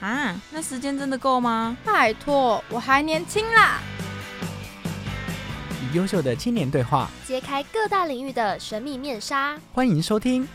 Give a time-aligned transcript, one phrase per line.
[0.00, 1.76] 啊，那时间真的够吗？
[1.84, 3.80] 拜托，我还年轻啦。
[5.82, 9.58] 与优秀的青年对话，揭开各大领域的神秘面纱。
[9.72, 10.46] 欢迎收听。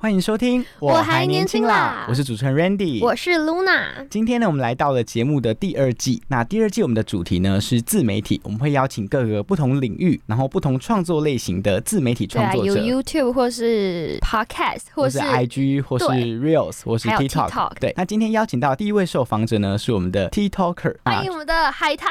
[0.00, 0.64] 欢迎收听。
[0.78, 3.02] 我还年轻啦我是主持人 Randy。
[3.02, 6.22] 我是 Luna，今天呢，我们来到了节目的第二季。
[6.28, 17.50] 那第二季我们的主题呢是自媒体，我们会邀请各个不同领域，然后不同创作类型的自媒体创作者，YouTube 或是 Podcast 或是 IG，或是 Reels，或是 TikTok。
[17.50, 22.06] TikTok 对，那今天邀请到第一位受访者呢是我们的 TikToker，欢迎我们的海苔。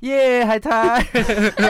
[0.00, 1.04] 耶海苔！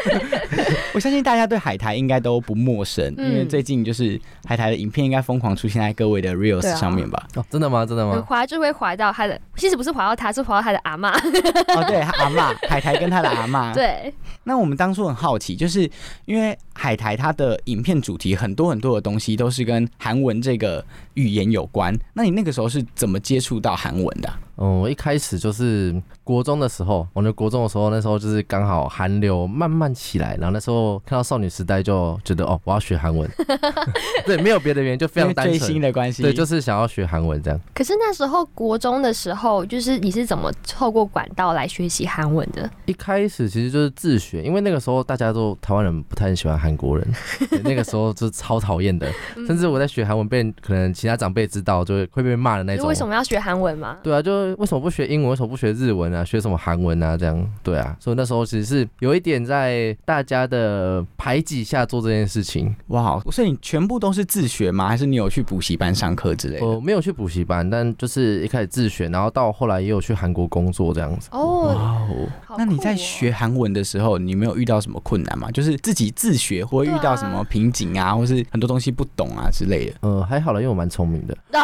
[0.95, 7.27] 我相信大家对海苔应该都不陌生，嗯因为最近就是海苔的影片应该疯狂出现在各位的 Reels 上面吧？
[7.37, 7.85] 哦，真的吗？
[7.87, 8.23] 真的吗？
[8.27, 11.11] 滑就会滑到他的，其实不是滑到他，是滑到他的阿妈。
[11.11, 13.73] 哦，对，他阿妈海苔跟他的阿妈。
[13.75, 14.13] 对，
[14.45, 15.89] 那我们当初很好奇，就是
[16.25, 21.95] 因为海苔它的影片主题很多很多的东西都是跟韩文这个语言有关。
[22.15, 33.31] 那你那个时候是怎么接触到韩文的啊、嗯，我一开始就是国中的时候，我那国中的时候，那时候就是刚好韩流慢慢起来，然后那时候看到少女时代就觉得哦，我要学韩文。
[34.25, 35.83] 对，没有别的原因，就非常单纯追星。
[35.83, 36.23] 的关系。
[36.23, 37.61] 对，就是想要学韩文这样。
[37.75, 42.71] 可是那时候国中的时候，就是你是怎么透过管道来学习韩文的？
[42.87, 47.07] 一开始其实就是自学，因为那个时候大家都台湾人不太很喜欢韩国人，
[47.51, 52.87] 对那个时候就是超讨厌的，嗯甚至我在学韩文被可能其他长辈知道，就会会被骂的那种。
[52.89, 53.97] 为什么要学韩文嘛？
[54.03, 55.31] 对啊，就为什么不学英文？
[55.31, 56.25] 为什么不学日文啊？
[56.25, 57.17] 学什么韩文啊？
[57.17, 62.75] 这样对啊，所以那时候其实是有一点在大家的排挤下做这件事情。
[62.89, 64.89] 哇，所以你全部都是自学吗？
[64.89, 66.67] 还是你有去补习班上课之类的？
[66.67, 71.29] 我没有去补习班，但就是一开始自学，然后到后来也有去韩国工作这样子。
[71.33, 72.17] 哦，哇
[72.49, 75.51] 哦那你在学韩文的时候，你没有遇到什么困难吗？
[75.51, 79.95] 就是自己自学，或会遇到什么瓶颈啊，或是很多东西不懂啊之类的。
[80.01, 81.37] 呃，还好了，因为我蛮聪明的。
[81.51, 81.61] 到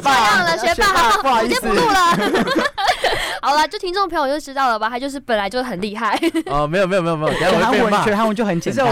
[0.00, 2.54] 这样了，学霸，好不好意思直接不录了。
[3.40, 4.90] 好了，就听众朋友就知道了吧？
[4.90, 6.18] 他就是本来就很厉害，
[6.50, 7.78] 哦，没有没有没有没有，韩。
[7.78, 8.84] 文学韩文就很简单，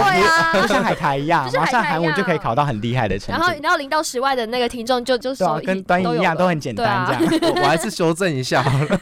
[0.55, 3.41] 就像海苔一样就，像马上海苔一样韩文就可以考到很厉害的程度。
[3.41, 7.41] 然后然后零到十万的那个听众就就对啊手，跟端一样都很简单，这样。
[7.43, 9.01] 我我还是修正一下好了。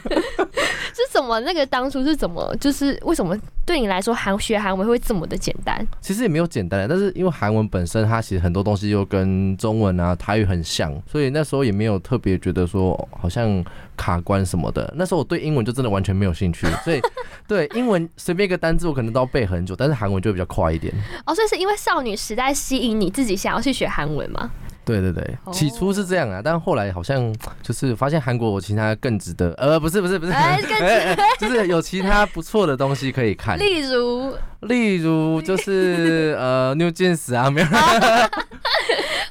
[1.15, 5.85] 是怎么那个当初是怎么就是为什么对你来说韩学韩文会这么的简单？
[6.01, 13.63] 其实也没有简单的，但是因为韩文本身它其实很多东西又跟中文啊、台语很像，所以那时候也没有特别觉得说哦好像
[13.95, 14.93] 卡关什么的。
[14.97, 17.01] 那时候我对英文就真的完全没有兴趣，所以
[17.47, 20.93] 对英文随便一个单字我可能都要背很久，但是韩文就会比较快一点。
[21.25, 24.51] 哦，所以是因为少女时代吸引你自己想要去学韩文吗？
[24.85, 25.51] 对对对，哦。
[25.51, 30.33] 起初是这样啊，但后来好像 就是发现韩国有其他更值得，呃，不是不是不是，
[31.39, 37.67] 就是有其他不错的东西可以看，例如，例如就是呃 New Jeans 啊，没有。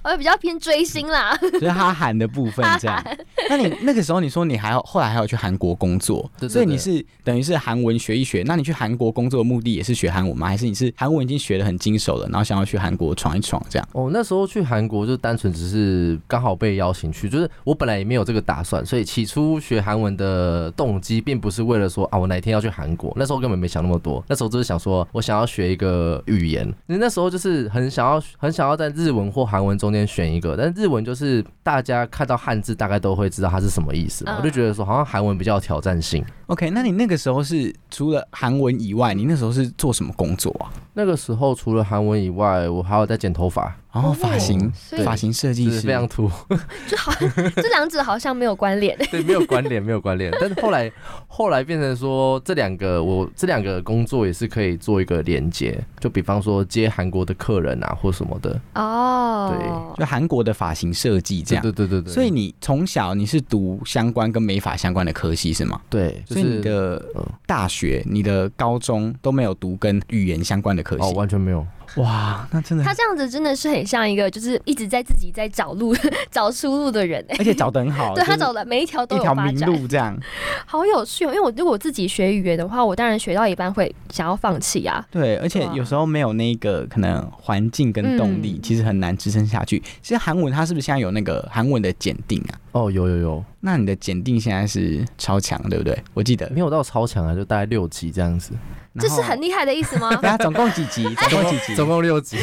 [0.04, 1.36] 我比较偏追星啦。
[1.40, 3.02] 就是哈韩的部分这样。
[3.48, 8.42] 那你那个时候你说你还要后来还要去韩国工作，对对所以你是等于是韩文学一学。
[8.46, 10.46] 那你去韩国工作的目的也是学韩文吗？
[10.46, 13.88] 还是你是韩文已经学的很精熟了，然后想要去韩国闯一闯这样？
[13.92, 36.24] 哦，那时候去韩国就单纯只是刚好被邀请去，就是我本来也没有这个打算，所以起初学韩文的动机并不是为了说啊我哪一天要去韩国，那时候根本没想那么多，那时候只是想说我想要学一个语言，因为那时候就是很想要很想要在日文或韩文中间选一个，但日文就是大家看到汉字大概都会知道它是什么意思，嗯我就觉得说好像韩文比较有挑战性。
[36.46, 40.68] OK，那你那个时候是除了韩文以外，你那时候是做什么工作啊？
[40.94, 44.72] 那个时候除了韩文以外，我还有在剪头发，然后发型
[45.04, 46.28] 发型设计师就是非常土。
[46.88, 47.12] 就好，
[47.56, 48.98] 这两者好像没有关联。
[49.10, 50.32] 对，没有关联，没有关联。
[50.40, 50.90] 但是后来，
[51.28, 58.60] 后来变成说，这两个我这两个工作也是可以做一个连接，就比方说接韩国的客人啊，或什么的。
[58.74, 59.54] 哦，
[59.96, 61.62] 对就韩国的发型设计这样。
[61.62, 62.12] 对对对对。
[62.12, 65.80] 所以你从小你是读相关跟美发相关的科系是吗？
[65.88, 71.04] 对，就所以是你的嗯大学、你的高中都没有读跟语言相关的科系。
[71.04, 71.64] 哦，完全没有。
[71.96, 75.94] 哇，那真的他，这样子真的是很像一个就是一直在自己在找路、
[76.30, 80.18] 找出路的人哎、 而且找的很好， 对他找的每一条都一条有发展，明路这样。
[80.66, 81.28] 好有趣哦。
[81.28, 85.04] 因为我如果我自己学语言的话，我当然学到一半会想要放弃啊。
[85.10, 89.78] 对，而且有时候没有那个可能环境跟动力，嗯其实很难支撑下去。
[90.02, 92.58] 其实韩文它是不是现在有那个韩文的检定啊？
[92.72, 95.96] 哦，有有有，那你的检定现在是超强，对不对？
[96.12, 98.52] 我记得没有到超强啊，就大概六级这样子，
[98.98, 100.14] 这是很厉害的意思吗？
[100.16, 101.02] 对啊，总共几集？
[101.28, 101.74] 总共几集？
[101.74, 102.36] 总共六级。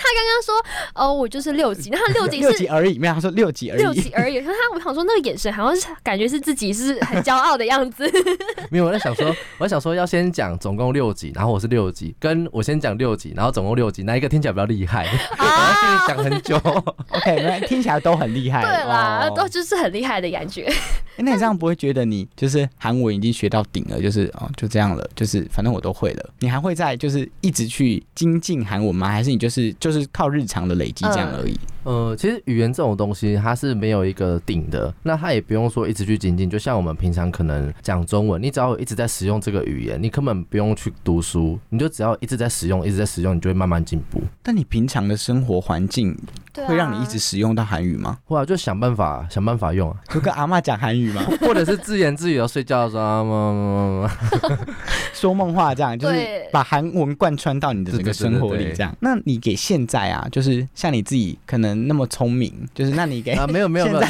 [0.00, 0.64] 他刚刚说
[0.94, 3.82] 哦，我就是六级， 那他六级六是集而已，没有他说六级而已。
[3.82, 4.40] 六级而已。
[4.40, 8.10] 可是他，我想说那个眼神好像是感觉是自己是很骄傲的样子。
[8.70, 15.06] 没有，我在想说，我在想说要先讲总共六级，然后我是六级，跟我先讲六级，然后总共六级，哪一个听起来比较厉害？
[15.38, 16.56] 我要心里想很久。
[17.10, 18.62] OK，那听起来都很厉害。
[18.62, 20.72] 对啦，哦都就是很厉害的感觉。
[21.18, 26.30] 诶那你这样不会觉得你就是韩文已经学到顶了，就是哦就这样了，就是反正我都会了。
[26.38, 29.08] 你还会再就是一直去精进韩文吗？
[29.08, 31.58] 还是你就是就是靠日常的累积这样而已？
[31.84, 36.48] 呃，其实语言这种东西，它是没有一个顶的，那它也不用说一直去精进。
[36.50, 44.20] 就像我们平常可能讲中文，你只要一直在使用这个语言，你根本不用去读书，你就只要一直在使用，一直在使用，你就会慢慢进步。
[44.42, 46.16] 但你平常的生活环境
[46.66, 48.18] 会让你一直使用到韩语吗？
[48.26, 51.22] 后来就想办法想办法用啊， 就跟阿妈讲韩语吗？
[51.40, 54.08] 或者是自言自语的睡觉的时候
[55.14, 56.16] 说梦话这样，就是
[56.52, 58.94] 把韩文贯穿到你的整个生活里这样。
[59.00, 64.08] 那你给现在啊，就是像你自己可能那么聪明，就是那你给啊，没有没有没有，我因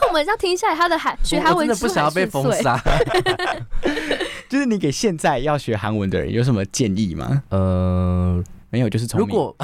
[0.00, 2.80] 为我们这样听下来，他的韩学韩文真的不想要被封杀。
[4.48, 7.42] 就是你给现在要学韩文的人有什么建议吗？
[7.50, 9.28] 呃，没有，就是聪明。
[9.28, 9.54] 如果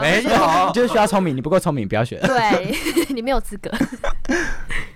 [0.00, 2.18] 没你有， 就是需要聪明，你不够聪明，不要学。
[2.20, 2.74] 对
[3.12, 3.70] 你没有资格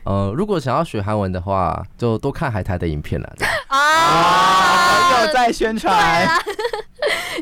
[0.05, 3.33] 呃，如果想要学韩文的话，就多看海苔的影片了。
[3.69, 6.27] 啊又在宣传。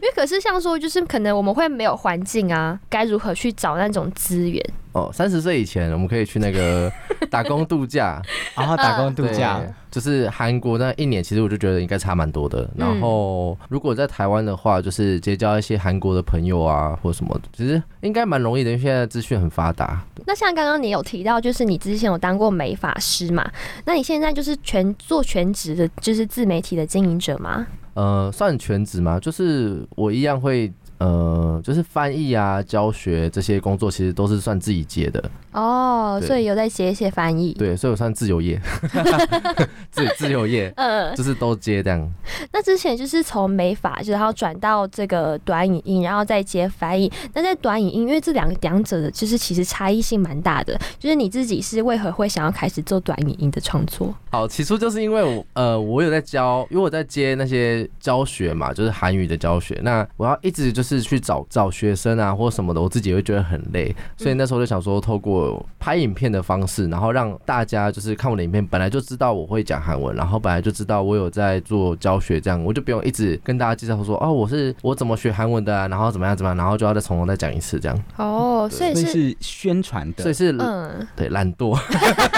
[0.03, 4.61] 因为可是像说，就是可能我们会没有环境啊，该如何去找那种资源？
[4.91, 6.91] 哦，三十岁以前我们可以去那个
[7.31, 8.21] 打工度假，
[8.57, 9.61] 然后打工度假，
[9.93, 12.69] 就是韩国那一年，其实我就觉得应该差蛮多的。
[12.77, 20.05] 然后如果在台湾的话，就是结交一些韩国的朋友啊，或什么，其实应该蛮容易的，因为现在资讯很发达。
[20.27, 23.49] 那像刚刚你有提到，就是你之前有当过美发师嘛？
[23.85, 27.65] 那你现在就是全做全职的，就是自媒体的经营者吗？
[27.95, 29.19] 呃，算全职吗？
[29.21, 30.73] 就是我一样会。
[31.03, 37.53] 呃，就是翻译啊、教学这些工作，其实都是算自己接的，哦，对所以有在写一些翻译。
[37.55, 38.61] 对，所以我算自由业，
[39.91, 42.09] 自自由业，嗯，就是都接这样。
[42.53, 47.11] 那之前就是从美法，就是然后转到这个短影音，然后再接翻译。
[47.35, 50.79] 那在短影音，因为这两个两者的，就是其实差异性蛮大的。
[50.99, 54.15] 就是你自己是为何会想要开始做短影音的创作？
[54.31, 59.81] 好，起初就是因为我呃，我有在教，因为我在接那些教学嘛，就是韩语的教学。
[59.83, 81.79] 那我要一直就是去找找学生啊，或什么的，我自己也会觉得很累，所以那时候就想说，透过拍影片的方式，然后让大家就是看我的影片，本来就知道我会讲韩文，然后本来就知道我有在做教学，这样我就不用一直跟大家介绍说，哦，我是我怎么学韩文的、啊，然后怎么样怎么样，然后就要再从头再讲一次这样，哦，所以是所以是宣传的，所以是、嗯，对懒惰，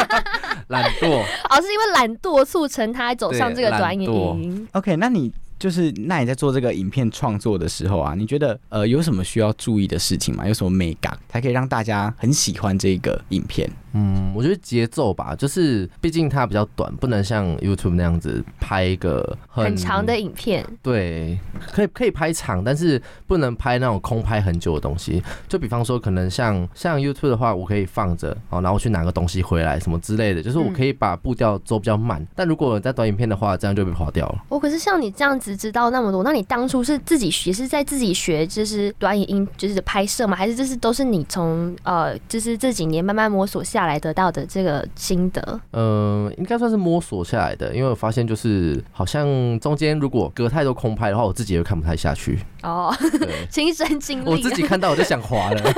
[0.69, 1.23] 懒惰。
[1.51, 4.69] 哦，是因为懒惰促成他走上这个对短影音。
[4.73, 10.47] OK，那你就是那你在做这个影片创作的时候啊，你觉得呃有什么需要注意的事情吗？
[10.47, 13.71] 有什么美感才可以让大家很喜欢这个影片？
[13.95, 21.39] 嗯，我觉得节奏吧，就是毕竟它比较短，不能像 YouTube 那样子拍一个很很长的影片，对，
[21.73, 25.23] 可以可以拍长，但是不能拍那种空拍很久的东西。
[25.49, 32.27] 就比方说，可能像像 YouTube 的话，我可以放着哦，然后去拿个东西回来什么之类的，就是我可以把步调走比较慢。
[32.35, 34.45] 但如果在短影片的话，这样就被跑掉了。
[34.49, 40.37] 我，可是像你这样子知道那么多，那你当初是自己学，是在自己学，就是短影音就是拍摄吗？
[40.37, 45.61] 还是就是都是你从呃，就是这几年慢慢摸索下来得到的这个心得？
[45.73, 52.39] 嗯、应该算是摸索下来的，因为我发现就是好像中间如果隔太多空拍的话，我自己也会看不太下去。
[52.63, 52.95] 哦，
[53.51, 55.73] 亲身经历，我自己看到我就想滑了。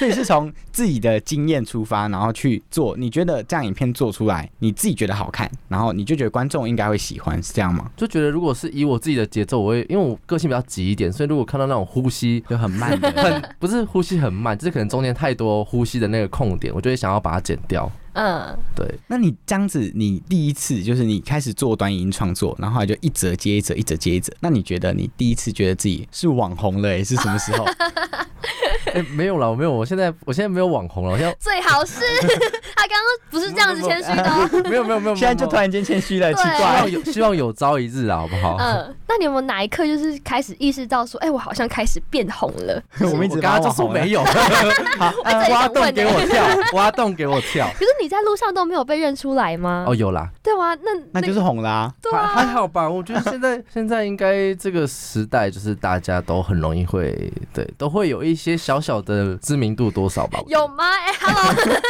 [0.00, 2.96] 所以是从自己的经验出发，然后去做。
[2.96, 7.90] 你觉得这样影片做出来，你自己觉得好看，然后你就觉得观众应该会喜欢，是这样吗？
[7.98, 17.92] 就觉得如果是以我自己的节奏，我会因为我个性比较急一点，所以如果看到那种呼吸就很慢的，很不是呼吸很慢，就是可能中间太多呼吸的那个空点，我就会想要把它剪掉。
[18.12, 24.32] 嗯，对，那你这样子，你第一次就是你开始做短影音创作，然后就一折接一折，一折接一折。
[24.40, 27.64] 那你觉得你第一次觉得自己是网红了、欸，是什么时候？
[28.92, 32.00] 哎、没有了，我没有，我现在我现在没有网红了，我现在最好是
[32.74, 34.48] 他刚刚不是这样子谦虚的哦。
[34.68, 36.90] 没有没有没有，现在就突然间谦虚了，希怪望。
[36.90, 38.56] 有希望有朝一日啊，好不好？
[38.58, 42.82] 嗯，那你有没有哪一刻就是开始意识到说，哎、我好像开始变红了？
[43.00, 45.12] 我们一直我刚刚就说没有，好，
[45.50, 47.70] 挖洞给我跳，挖洞给我跳。
[47.78, 49.84] 可是你在路上都没有被认出来吗？
[49.86, 50.74] 哦，有啦，对吗？
[50.82, 52.88] 那那就是红啦、对啊，还还好吧？
[52.88, 60.40] 我觉得现在现在应该这个时代，就是大家都很容易会对，都会有一些小小的知名度多少吧？
[60.46, 60.84] 有吗？
[60.84, 61.80] 哎、h e l l o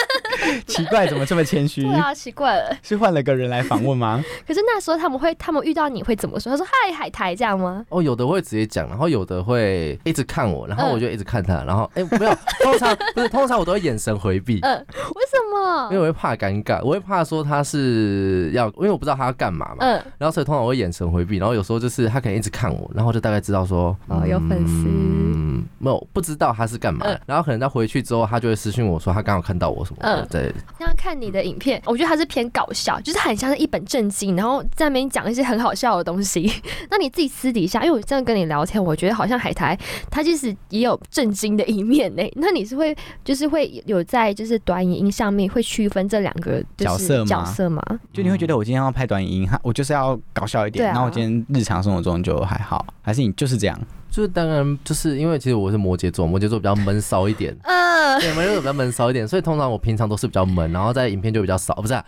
[0.67, 1.83] 奇怪，怎么这么谦虚？
[1.83, 2.77] 对啊，奇怪了。
[2.83, 4.23] 是换了个人来访问吗？
[4.47, 6.51] 可是那时候他们会，他们遇到你会怎么说？
[6.51, 16.00] 他说：“嗨，海苔，这样吗哦，有的会直接讲，然后有的会一直看我，然后嗯我就一直看他，然后哎、没有，通常不是，通常我都会眼神回避？”，嗯，为什么因为？
[16.01, 36.51] 我会怕尴尬，我会怕说他是要，因为我不知道他要干嘛嘛，嗯，然后所以通常我会眼神回避，然后有时候就是他可能一直看我，然后就大概知道说，哦有粉丝嗯，没有不知道他是干嘛的，嗯然后可能他回去之后，他就会私信我说他刚好看到我什么的，嗯对，那样看你的影片，我觉得他是偏搞笑，就是很像是一本正经，然后在那边讲一些很好笑的东西。
[36.91, 39.79] 那你自己私底下，因为我这样跟你聊天，我觉得好像海苔
[40.11, 42.23] 他其实也有震惊的一面呢。
[42.37, 47.83] 那你是会就是会有在就是短影音上面会区分这两个角色吗角色吗？
[48.13, 53.79] 就你会觉得我今天要拍短影音，哈我就是要搞笑一点，然后我今天日常生活中就还好，还是你就是这样？
[54.11, 57.57] 就是当然就是因为其实我是摩羯座，摩羯座比较闷骚一点。
[57.65, 62.05] 嗯，对，摩羯座比较闷骚一点，所以通常我平常都是比较闷，然后在影片就比较少，不是、啊，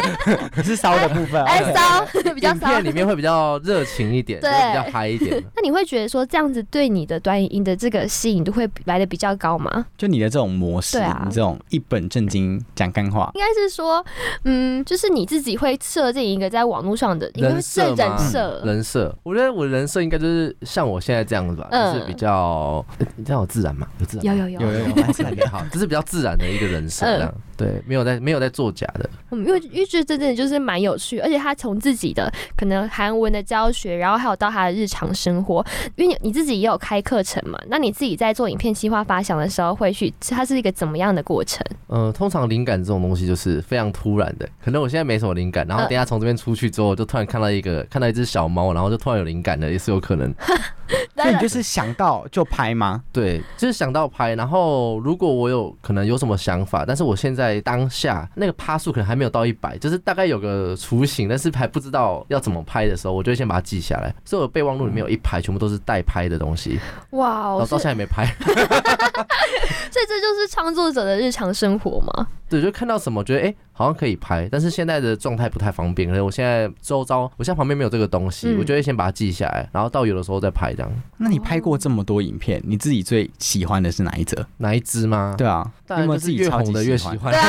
[0.62, 1.42] 是骚的部分。
[1.44, 2.68] 哎骚 比较骚。
[2.68, 5.42] 影片里面会比较热情一点，对会比较嗨一点。
[5.56, 9.86] 那你会觉得说这样子对你的短影音的这个吸引度会来的比较高吗？
[9.96, 14.04] 就你的这种模式，对啊你这种一本正经讲干话，应该是说，
[14.44, 23.86] 嗯，就是你自己会设定一个在网络上的，应该会人设设吗人设，人设，我觉得我人设应该就是像我现在这样子吧，嗯就是比较，呃你这样有自然嘛？
[23.98, 24.24] 有自然。
[24.24, 35.64] 有有有有有有蛮自然的，好， 这是比较自然的一个人设，这样、对，没有在没有在作假的，嗯，因为因为觉得这真的就是蛮有趣，而且他从自己的可能韩文的教学，然后还有到他的日常生活，
[35.96, 41.64] 因为你你自己也有开课程嘛，那你自己在做影片计划发想的时候，会去它是一个怎么样的过程？
[41.88, 50.32] 呃，通常灵感这种东西就是非常突然的，可能我现在没什么灵感，然后等一下从这边出去之后，就突然看到一个看到一只小猫，然后就突然有灵感了，也是有可能。
[51.16, 53.02] 所以你就是想到就拍吗？
[53.12, 64.14] 对，就是想到拍，然后如果我有可能有什么想法，但是我现在当下那个趴数可能还没有到一百，就是大概有个雏形，但是还不知道要怎么拍的时候，我就会先把它记下来。
[64.24, 66.78] 所以我备忘录里面有一排全部都是待拍的东西，
[67.10, 68.24] 哇哦，到现在也没拍。
[69.90, 72.28] 所以这就是创作者的日常生活嘛。
[72.48, 80.90] 对，就看到什么觉得哎、诶好像可以拍，但是现在的状态不太方便，可能我现在周遭，我现在旁边没有这个东西，嗯我就会先把它记下来，然后到有的时候再拍这样。
[81.18, 84.46] 那你拍过这么多影片，你自己最喜欢的是哪一则？
[84.56, 85.34] 哪一支吗？
[85.36, 87.32] 对啊，当然有没有就是越自己超级红的越喜欢？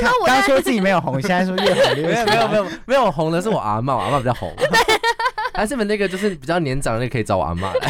[0.00, 4.54] 刚刚说自己没有红，现在说越红越没有没有没有没有红的是我阿嬷，我阿嬷比较红。
[5.54, 7.88] 还是你们那个就是比较年长的，那个可以找我阿妈来。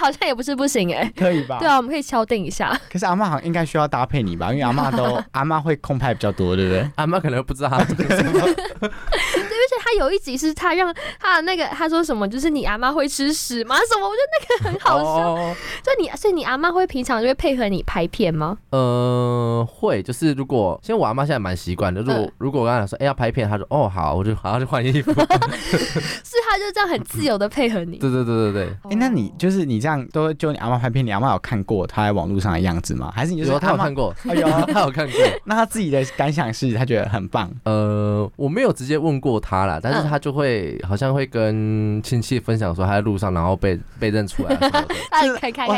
[0.00, 1.58] 哎好像也不是不行哎、可以吧？
[1.58, 2.78] 对啊，我们可以敲定一下。
[2.90, 6.90] 可是阿妈好像应该需要搭配你吧，因为阿妈都 阿妈会空拍比较多，对不对？
[6.96, 8.40] 阿妈可能不知道他做什么。
[8.80, 9.59] 而且
[9.90, 13.76] 他有一集是他让他的那个他说什么，就是你阿妈会吃屎吗？
[13.76, 14.08] 什么？
[14.08, 15.32] 我觉得那个很好笑。
[15.32, 18.56] 哦所以你所以你阿妈会平常就会配合你拍片吗？
[18.70, 22.00] 呃，会，就是如果，其实我阿妈现在蛮习惯的。
[22.02, 25.12] 如果、嗯如果我刚才说，哎、要拍片，她说，哦，好，我就好，就换衣服。
[25.14, 25.24] 对
[25.80, 27.96] 是他就这样很自由的配合你。
[27.98, 33.12] 对对对对，对哎、那你就是你这样都就你阿妈拍片，你阿妈有看过他在网络上的样子吗？
[33.14, 35.20] 还是你就是有 她有看过，哎呦，他有看过。
[35.44, 44.94] 那他自己的感想是他觉得很棒，呃，我没有直接问过他啦，但是他就会好像会跟亲戚分享说他在路上，然后被被认出来 什么的，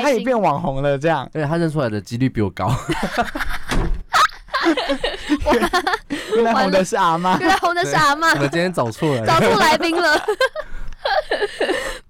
[0.01, 0.11] 他。
[0.13, 2.71] 也变网红了，这样因为她认出来的几率比我高。
[6.35, 7.39] 原来红的是阿妈。
[7.41, 9.27] 原来红的是阿妈我，们今天找错了。
[9.27, 10.23] 找错来宾了。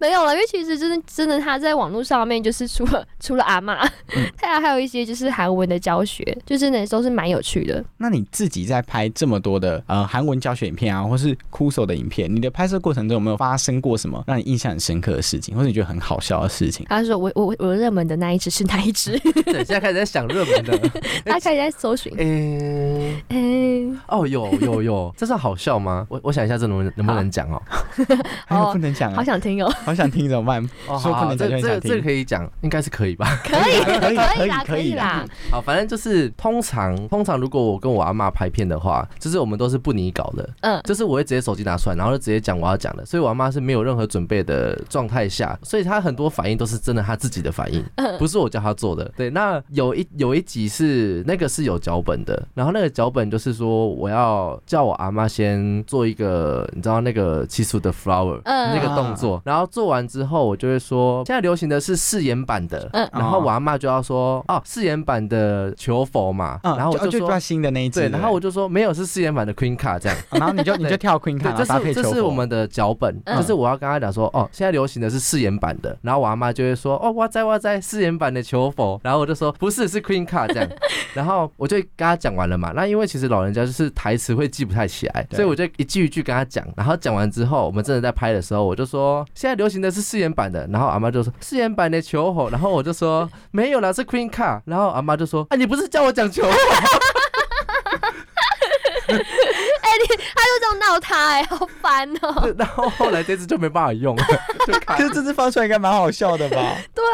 [0.03, 3.89] 没有了，因为其实真的真的他在网络上面就是除了 除了阿妈，
[4.37, 7.85] 他还有一些就是韩文的教学，就真的都是蛮有趣的。
[7.99, 16.85] 那你自己在拍这么多的呃韩文教学影片啊，或是酷手的影片，你的拍摄过程中有没有发生过什么让你印象很深刻的事情，或者你觉得很好笑的事情？
[16.89, 19.17] 他说我我我热门的那一只是哪一只？
[19.47, 20.77] 等，现在开始在想热门的。
[21.25, 22.13] 他开始在搜寻。
[22.17, 26.05] 诶、哎，哦，有有有，这是好笑吗？
[26.11, 27.63] 我我想一下，这能不能能不能讲哦？
[28.47, 29.73] 还有不能讲啊，好想听哦。
[29.85, 30.63] 好好想听怎么办？
[30.89, 32.03] 哦说不能讲就很想这这这个。
[32.03, 33.41] 可以讲，应该是可以吧？
[33.45, 35.27] 可以， 可以可以啦，可以啦以啦。
[35.51, 47.85] 好，反正就是通常通常如果我跟我阿妈拍片的话，就是我们都是不拟稿的，嗯，就是我会直接手机拿出来，然后就直接讲我要讲的，所以我阿妈是没有任何准备的状态下，所以她很多反应都是真的她自己的反应，
[48.19, 49.11] 不是我叫她做的。
[49.17, 58.41] 对，那有一有一集是那个是有脚本的，然后那个脚本就是说我要叫我阿妈先做一个，你知道那个七速的 flower。
[58.45, 63.09] 嗯那个动作，然后做完之后，我就会说，现在流行的是誓言版的，嗯。
[63.13, 73.37] 然后我阿妈就要说，哦，誓言版的求佛嘛，嗯，然后我就说就就抓，新的那一只，对，然后我就说没有是誓言版的 Queen 卡这样，哦然后你就 你就跳 Queen 卡，对，这是这是我们的脚本，嗯。
[73.37, 80.69] 就是我要跟他讲说，哦，现在流行的是誓言版的，然后我阿妈就会说，哦，哇塞哇塞，誓言版的求佛，然后我就说不是是 Queen 卡这样，
[81.15, 96.43] 然后我就跟他讲完了嘛，那因为其实老人家就是台词会记不太起来，所以我就一句一句跟他讲，然后讲完之后，我们真的在拍的时候，我就说现在流行的是誓言版的，然后阿妈就说誓言版的求佛，然后我就说 没有啦，是 Queen Car，，然后阿妈就说，啊，你不是叫我讲求
[100.07, 100.17] 佛。
[100.35, 102.55] 他就这样闹他，哎，好烦哦。
[102.59, 104.25] 然后后来这次就没办法用了，
[104.99, 106.57] 就是这次放出来应该蛮好笑的吧？
[106.95, 107.05] 对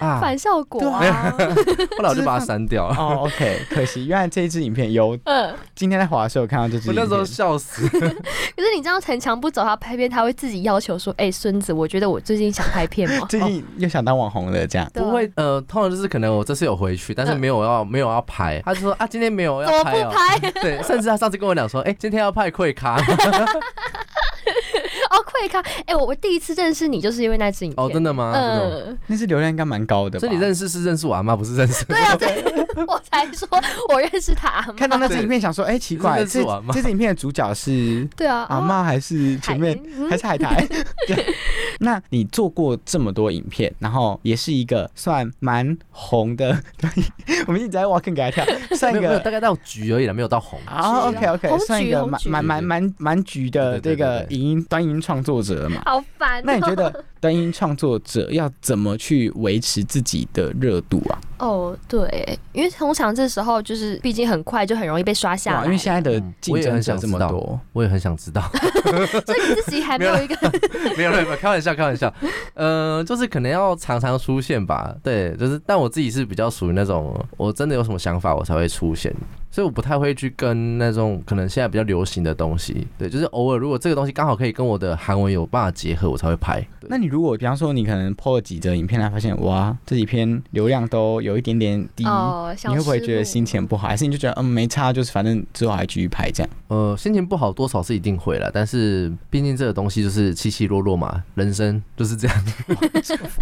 [0.00, 1.34] 啊，啊反效果啊。
[1.96, 2.94] 后来我就把它删掉了。
[2.96, 13.26] 哦，OK，可惜，原来这一支影片有嗯，今天在滑的时候看到这支我影片，那时候笑死，可是你这样陈强不走，他拍片他会自己要求说：“哎，孙子，我觉得我最近想拍片嘛。
[13.28, 20.40] 最近又想当网红了，这样不会，呃，通常就是可能我这次有回去，但是没有要没有要拍，他就说啊，今天没有怎么不要拍哦。
[20.40, 20.50] 拍？
[20.60, 22.98] 对，甚至他上次跟我讲说，哎，今天要派会卡。
[25.10, 25.62] 哦，快看！
[25.86, 27.84] 哎，我我第一次认识你就是因为那支影片。
[27.84, 28.32] 哦，真的吗？
[28.32, 30.20] 真的吗嗯，那支流量应该蛮高的吧。
[30.20, 32.44] 所以你认识是认识我阿妈，不是认识对啊，对，
[32.86, 33.48] 我才说
[33.88, 34.62] 我认识他。
[34.76, 40.66] 看到那支影片想说，哎，奇怪，这这支影片的主角是对啊，阿妈还是前面还是海苔？
[41.06, 41.34] 对
[41.80, 46.60] 那你做过这么多影片，然后也是一个算蛮红的，
[47.46, 48.44] 我们一直在挖坑给他跳，
[48.76, 50.58] 算一个大概到橘而已了，没有到红。
[50.64, 55.82] 啊，OK OK，算一个蛮蛮蛮蛮蛮橘的这个对影音端音创作者了嘛。
[55.84, 56.42] 好烦哦。
[56.44, 61.18] 那你觉得单音创作者要怎么去维持自己的热度啊？
[61.38, 68.42] 哦，对，因为通常这时候就是，毕竟很快就很容易被刷下哇，来，因为现在的嗯竞争者这么多，我也很想知道，
[69.24, 70.36] 所以你自己还没有一个
[70.98, 72.12] 没有没有没有，开玩笑开玩笑，
[72.54, 79.14] 呃，就是可能要常常出现吧，对，就是但我自己是比较属于那种，我真的有什么想法我才会出现，
[79.50, 86.66] 所以我不太会去跟那种可能现在比较流行的东西，对，就是偶尔如果这个东西刚好可以跟我的韩文有办法结合，我才会拍。
[86.90, 93.88] 那你如果比方说你可能 PO 了几则影片，才发现哇这几篇流量都有一点点低，哦，你会不会觉得心情不好？
[93.88, 96.50] 还是你就觉得嗯没差，就是反正之后还继续拍这样？
[96.68, 102.44] 呃，心情不好多少是一定会了，但是毕竟这个东西就是起起落落嘛，人生就是这样。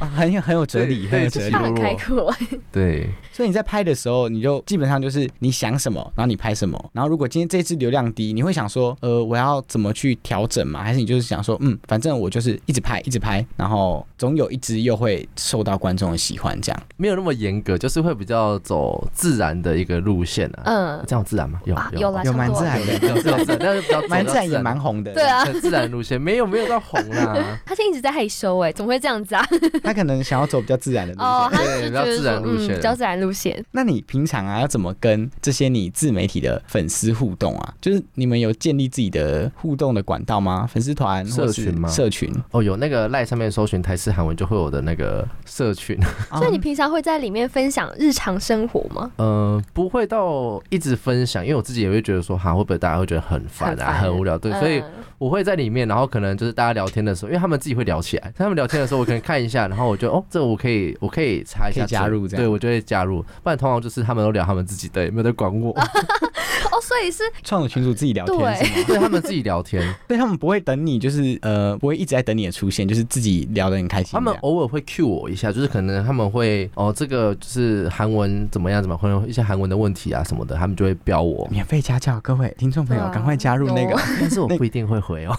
[0.00, 1.54] 哇 很有很有哲理，很有哲理。
[1.54, 2.32] 很开阔？
[2.72, 6.90] 对，所以你在拍的时候，你就基本上就是你想什么，然后你拍什么。
[6.92, 10.82] 然后如果今天这支流量低，你会想说，呃，我要怎么去调整嘛？
[10.82, 16.82] 还是你就是想说，嗯，反正我就是一直拍，一直拍，然后总有一支又会受到观众的喜欢，这样。
[16.96, 20.62] 没有那么严格，就是会比较走自然的一个路线啊。
[20.64, 21.60] 嗯，这样自然吗？
[21.64, 25.12] 有啊有啦有蛮自然的，有自然自然，但是比较蛮自然也蛮红的。
[25.12, 27.60] 对啊，很自然路线，没有没有到红啦。
[27.64, 29.46] 他现在一直在害羞，哎，怎么会这样子啊？
[29.82, 31.28] 他可能想要走比较自然的路线。
[31.28, 33.64] 哦，他对比较自然路线嗯，比较自然路线。
[33.72, 37.74] 那你平常啊要怎么跟这些你自媒体的粉丝互动啊？
[37.80, 40.66] 就是你们有建立自己的互动的管道吗？
[40.66, 45.98] 粉丝团、社群吗社群，哦，有那个赖上面搜寻台式韩文，就会有的那个社群。
[46.32, 49.10] 所以你啊平常会在里面分享日常生活吗？
[49.16, 54.36] 呃，不会到一直分享，因为我自己也会觉得说，哈，会不会大家会觉得很烦啊，很很无聊？
[54.38, 54.84] 对，所以嗯
[55.18, 65.72] 我会在里面，然后可能就是大家聊天的时候，因为他们自己会聊起来，他们聊天的时候，我可能看一下，然后我就哦，这个我可以，我可以插一下可以加入这样对我就会加入，不然通常就是他们都聊他们自己的，也没有在管我，
[66.72, 68.84] 哦，所以是 创作群主自己聊天对是吗？
[68.86, 74.20] 对他们自己聊天， 对他们不会等你，就是呃，不会一直在等你的出现，就是自己聊得很开心他。
[74.20, 84.00] 们偶尔会 cue 我一下，就是可能他们会哦，这个就是韩文怎么样怎么样，可能有一些韩文的问题啊什么的，他们就会标我，免费家教，各位听众朋友，赶快加入那个。
[84.20, 85.36] 但是我不一定会回哦。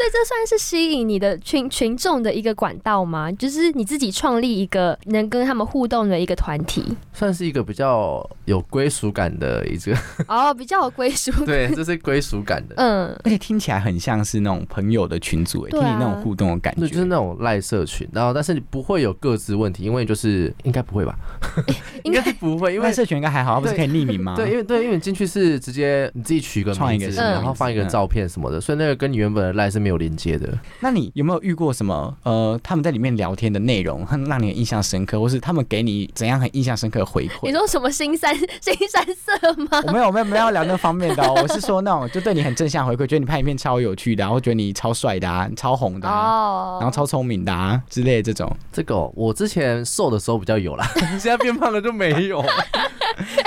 [0.00, 3.30] 所以这算是吸引你的群群众的一个管道吗？
[3.32, 9.94] 就是你自己创立一个能跟他们互动的一个团体算是一个比较有归属感的一个，
[10.26, 11.44] 哦，比较有归属感。
[11.44, 12.76] 对，这是归属感的。
[12.78, 17.10] 嗯，而且听起来很像是那种朋友的群组，哎，听你那种互动的感对，就是。
[17.10, 21.12] 那种赖社群，然后但是你不会有各自问题，因为就是应该不会吧？
[22.04, 24.36] 应该是不会，因为因为社群应该还好，它不是可以匿名吗？
[24.36, 30.52] 对，因为对，因为你进去是直接你自己取一个创一个名字，然后放一个照片什么的，所以那个跟你原本的赖是没有连接的。
[30.80, 37.46] 那你有没有遇过什么呃，他们在里面聊天的内容很 让你很印象深刻，或是他们给你怎样很印象深刻的回馈？
[37.48, 39.82] 你说什么新三新三色吗？
[39.86, 50.86] 我没有，我没有没有聊那方面的、哦， 我是说那种就对你很正向回馈，觉得你拍影片超有趣的、啊，或觉得你超帅的啊，你超红的啊，哦，然后超聪明的啊之类的这种，这个哦、我之前瘦的时候比较有啦，
[51.18, 52.44] 现在变胖了就没有。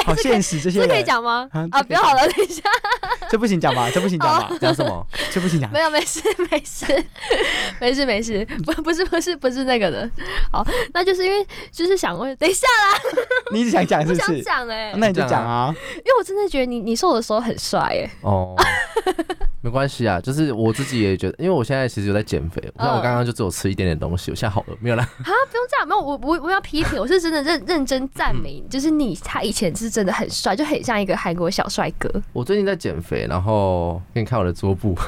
[0.06, 0.88] 好现实这些这。
[0.88, 1.48] 可以讲吗？
[1.52, 2.62] 啊啊，不要好了，等一下，
[3.34, 3.90] 这不行讲吧？
[3.92, 4.56] 这不行讲吧？
[4.62, 5.08] 讲什么？
[5.32, 5.80] 这不行讲没。
[5.80, 6.86] 有，没事， 没事，
[7.82, 10.08] 没事，没事，不，不是，不是，不是那个的。
[10.52, 13.02] 好，那就是因为就是想问，等一下啦，
[13.52, 14.44] 你一直想讲是不是？
[14.44, 15.74] 讲哎、那你就讲啊。
[15.96, 18.56] 因为我真的觉得你你瘦的时候很帅哎、哦，
[19.62, 25.04] 没关系啊，就是我自己也觉得，因为我现在其实有在减肥，那我刚刚就只有吃一点点东西，我现在好了，没有啦。
[25.04, 32.08] 啊，不用这样，没有，我我我要批评，我是真的认认真赞美你，就是你他以前是真的很帅，就很像一个韩国小帅哥。
[32.32, 34.96] 我最近在减肥，然后给你看我的桌布。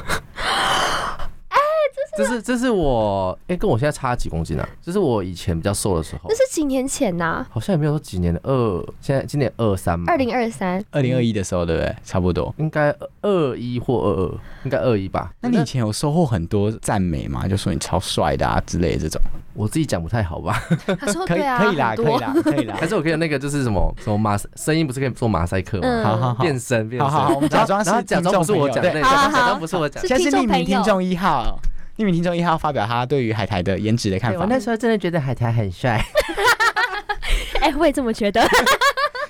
[1.96, 4.68] 哎，这是这是我哎、跟我现在差几公斤啊？
[4.82, 10.82] 这是我以前比较瘦的时候那，是几年前呐、好像也没有说几年的二，现在今年二三嘛，二零二三。
[10.90, 11.96] 二零二一的时候，对不对？
[12.04, 12.54] 差不多。
[12.58, 15.32] 应该二一或二二，应该二一吧。
[15.40, 17.46] 那你以前有收获很多赞美吗？
[17.48, 19.20] 就说你超帅的啊之类的这种，
[19.54, 20.62] 我自己讲不太好吧？
[20.98, 22.86] 他说可以对啊，可以啦，可以啦，可以啦还。
[22.86, 25.86] 是我可以那个就是什么什么马声音不是可以做马赛克吗？
[25.86, 30.08] 嗯好好好，变声变声，好好好我们假装是假装不是我讲，对，听众朋友好好好假装不是我讲是。
[30.08, 31.58] 现在是匿名听众一号，
[31.98, 34.40] 匿名听众一号发表他对于海苔的颜值的看法。
[34.40, 36.00] 我那时候真的觉得海苔很帅，
[37.60, 38.40] 哎、我也这么觉得。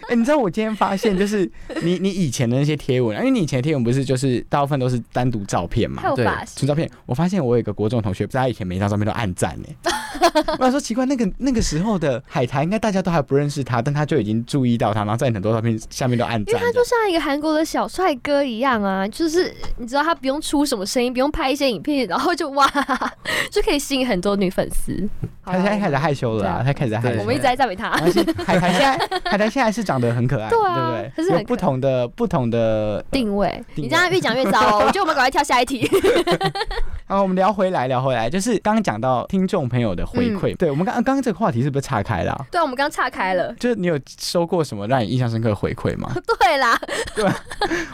[0.08, 1.50] 哎、你知道我今天发现，就是
[1.82, 6.24] 你 你以前的那些贴文，因为你以前贴文不是就是大部分都是单独照片嘛对
[6.54, 6.88] 纯照片。
[7.06, 9.68] 我发现我有一个国中同学，他以前每一张照片都暗赞呢。
[10.58, 22.70] 我想说奇怪，那个那个时候的海苔，应该大家都还不认识他，但他就已经注意到他，然后在很多照片下面都暗赞因为他就像一个韩国的小帅哥一样啊，就是你知道他不用出什么声音，不用拍一些影片，然后就哇，
[23.50, 25.08] 就可以吸引很多女粉丝。
[25.44, 27.20] 他现在开始害羞了啊，他开始害羞。
[27.20, 28.10] 我们一直在赞美他而。
[28.10, 31.12] 且海苔现在海苔现在是长得很可爱，对啊对不对？
[31.16, 34.84] 可是有不同的不同的定位，定位你这样越讲越糟哦。
[34.86, 35.90] 我觉得我们赶快跳下一题。
[37.08, 43.54] 好，我们聊回来，聊回来，就是刚刚讲到听众朋友的回嗯馈，对我们刚刚刚这个话题是不是岔开了啊、对，我们刚岔开了。
[43.60, 46.12] 就是你有收过什么让你印象深刻的回馈吗？
[46.40, 46.76] 对啦，
[47.14, 47.24] 对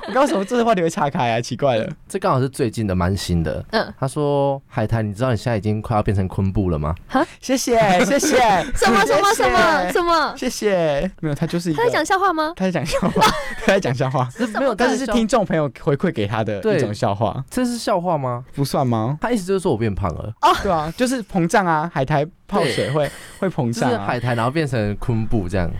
[0.09, 1.41] 我刚为什么这个话题会岔开啊？
[1.43, 3.63] 奇怪了，这刚好是最近的，蛮新的。
[3.73, 6.95] 嗯，他说：“海苔，你知道你现在已经快要变成昆布了吗
[7.39, 8.39] 谢谢 谢谢，
[8.75, 10.35] 什么什么什么什么？
[10.39, 12.55] 谢谢，没有，他就是一个他在讲笑话吗？
[12.57, 13.27] 他在讲笑话，
[13.61, 14.27] 他在讲笑话，？”
[14.59, 18.43] 没有，但是是听众朋友回馈给他的对一种笑话，这是笑话吗？
[18.55, 19.02] 不算吗？
[19.21, 24.21] 他意思就是说我变胖了，对啊，就是膨胀啊，海苔泡水会会膨就是胀啊海。
[24.21, 25.71] 苔，然后变成昆布这样。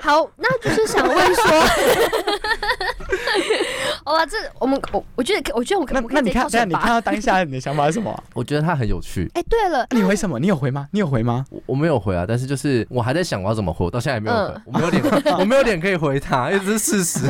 [0.00, 1.44] 好，那就是想问说，
[4.08, 6.64] 好吧，这我们我我觉得我觉得我可那那你看，等一下跳惩罚。
[6.64, 8.24] 你看到当下你的想法是什么啊？
[8.32, 9.30] 我觉得他很有趣。
[9.34, 10.38] 哎，对了，你回什么？
[10.38, 10.88] 你有回吗？
[10.92, 11.44] 你有回吗？
[11.50, 15.04] 我我没有回啊，但是就是我还在想我要怎么回，我到现在也没有回嗯，我没有脸，
[15.38, 17.26] 我没有脸可以回他，因为这是事实。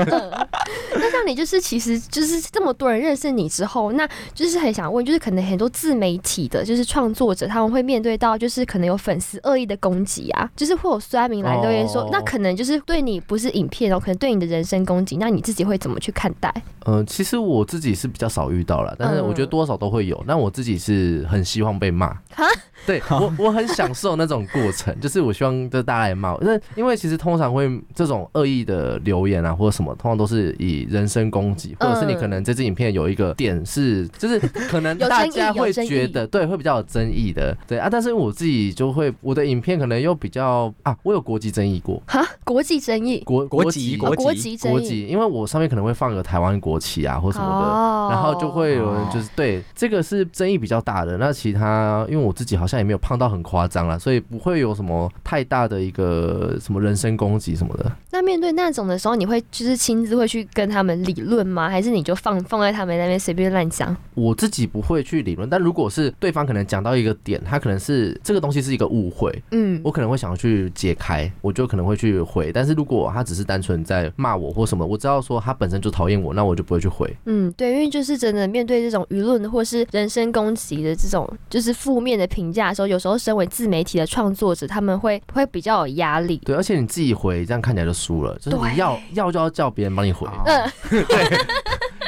[1.00, 16.52] 那像你就是其实就是这么多人认识你之后，那就是很想问，就是可能很多自媒体的，就是创作者，他们会面对到就是可能有粉丝恶意的攻击啊，就是会有酸民来留言说，哦那可能就是对你不是影片哦，可能对你的人身攻击，那你自己会怎么去看待？
[16.86, 20.22] 嗯，其实我自己是比较少遇到了，但是我觉得多少都会有。
[20.26, 22.44] 那我自己是很希望被骂哈，
[22.86, 47.66] 对我我很享受那种过程，就是我希望就大家来骂我，那因为其实通常会这种恶意的留言啊或者什么，通常都是以人身攻击，或者是你可能这支影片有一个点是，就是可能大家会觉得对会比较有争议的，对啊，但是我自己就会我的影片可能又比较啊，我有国籍争议过，哈，国际争议，国国籍哦国国籍争议，国籍，因为我上面可能会放个台湾国旗啊或什么的。
[47.66, 57.92] 哦然后就会有人就是对这个是争议比较大的，那其他因为我自己好像也没有胖到很夸张啦，所以不会有什么太大的一个什么人身攻击什么的。
[58.10, 61.68] 那面对那种的时候，你会就是亲自会去跟他们理论吗？
[61.68, 63.94] 还是你就放放在他们那边随便乱讲？
[64.14, 72.50] 我自己不会去理论，但如果是对方可能讲到一个点，他可能是这个东西是一个误会，嗯，我可能会想要去解开，我就可能会去回。
[72.50, 77.12] 但是如果他只是单纯在骂我或什么，我知道说他本身就讨厌我，那我就不会去回。
[77.24, 86.40] 嗯，对，因为就是真的面对这种舆论或是人身攻击的这种就是负面的评价的时候，有时候身为自媒体的创作者，他们会会比较有压力。
[86.44, 90.28] 对，而且你自己回，这样看起来就输了，就是你要要就要叫别人帮你回。
[90.28, 90.70] 哦嗯，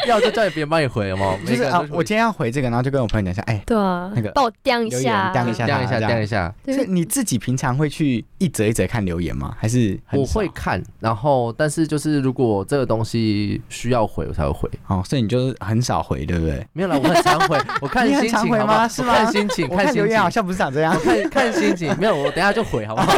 [0.09, 1.37] 要就叫别人帮你回，有吗？
[1.47, 6.53] 就是啊，我今天要回这个，然后就跟我朋友讲一下，哎，对啊，那个帮我掂一留下，言掂一下晾一下，这样晾一下。
[6.65, 9.55] 对是你自己平常会去一则一则看留言吗？
[9.59, 14.71] 还是我会看，然后但是就是如果这个东西需要回，我才会回。
[14.87, 16.67] 哦，所以你就是很少回，对不对？
[16.73, 20.31] 没有啦，我很常回，我看心情常回吗是吗看心情，看心情留言好。
[20.31, 20.97] 像不是长这样。
[21.01, 23.13] 看看心情，没有，我等一下就回，好不好？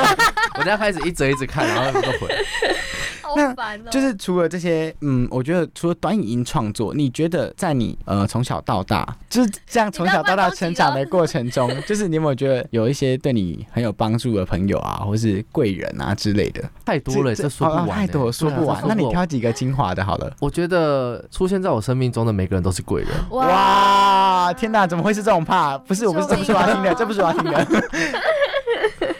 [0.54, 2.28] 我等下开始一折一则看，然后就回。
[3.34, 3.90] 好那烦哦。
[3.90, 16.62] 就是除了这些，嗯，我觉得除了短影音创作，你觉得在你呃从小到大，就是这样从小到大成长的过程中， 就是你有没有觉得有一些对你很有帮助的朋友啊，或是贵人啊之类的？
[16.84, 18.76] 太多了，这说不完太多了，说不完。
[18.80, 20.32] 啊那你挑几个精华的好了。
[20.40, 23.10] 我觉得出现在我生命中的每个人都是贵人。
[23.30, 25.78] 哇，天哪，怎么会是这种怕？
[25.78, 27.66] 不是，我不是，这不是我要听的，这不是我要听的。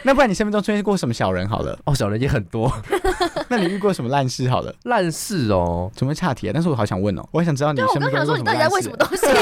[0.05, 1.79] 那不然你生命中出现过什么小人好了？
[1.85, 2.73] 哦，小人也很多，
[3.49, 4.75] 那你遇过什么烂事好了？
[4.85, 5.91] 烂事哦。
[5.95, 6.53] 怎么会岔题啊？
[6.55, 9.27] 但是我好想问哦，我很想知道你生命中刚想说你到底在问什么东西？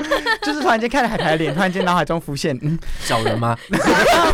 [0.42, 3.56] 就是突然间看了海苔的脸，突然间脑海中浮现，嗯，小人吗？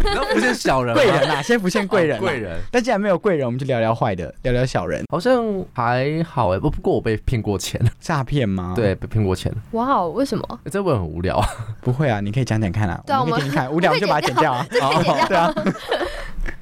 [0.05, 2.39] 然后不是小人吗贵人啊，先浮现贵人、哦贵。
[2.39, 5.43] 人但既然没有贵人，我们就聊聊坏的，聊聊小人，好像
[5.73, 8.73] 还好哎，不不过我被骗过钱，诈骗吗？
[8.77, 10.61] 对，，被骗过钱，哇哦，为什么？
[10.65, 11.49] 欸这问很无聊啊。
[11.81, 15.55] 不会啊，你可以讲讲看啊，对啊我们可以听听看，无聊就把它剪掉啊，哦对啊，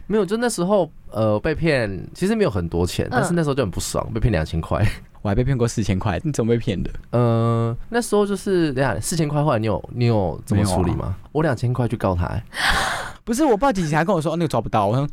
[0.07, 4.87] 没有，就那时候呃被骗，其实没有很多钱，但是那时候就很不爽，被骗两千块。
[5.22, 6.90] 我还被骗过四千块，你怎么被骗的？
[7.11, 11.16] 呃，那时候就是等一下四千块，后来你有你有怎么处理吗？
[11.33, 12.42] 我两千块去告他、欸
[13.24, 15.09] 不是，我报警察跟我说、哦那个抓不到，我说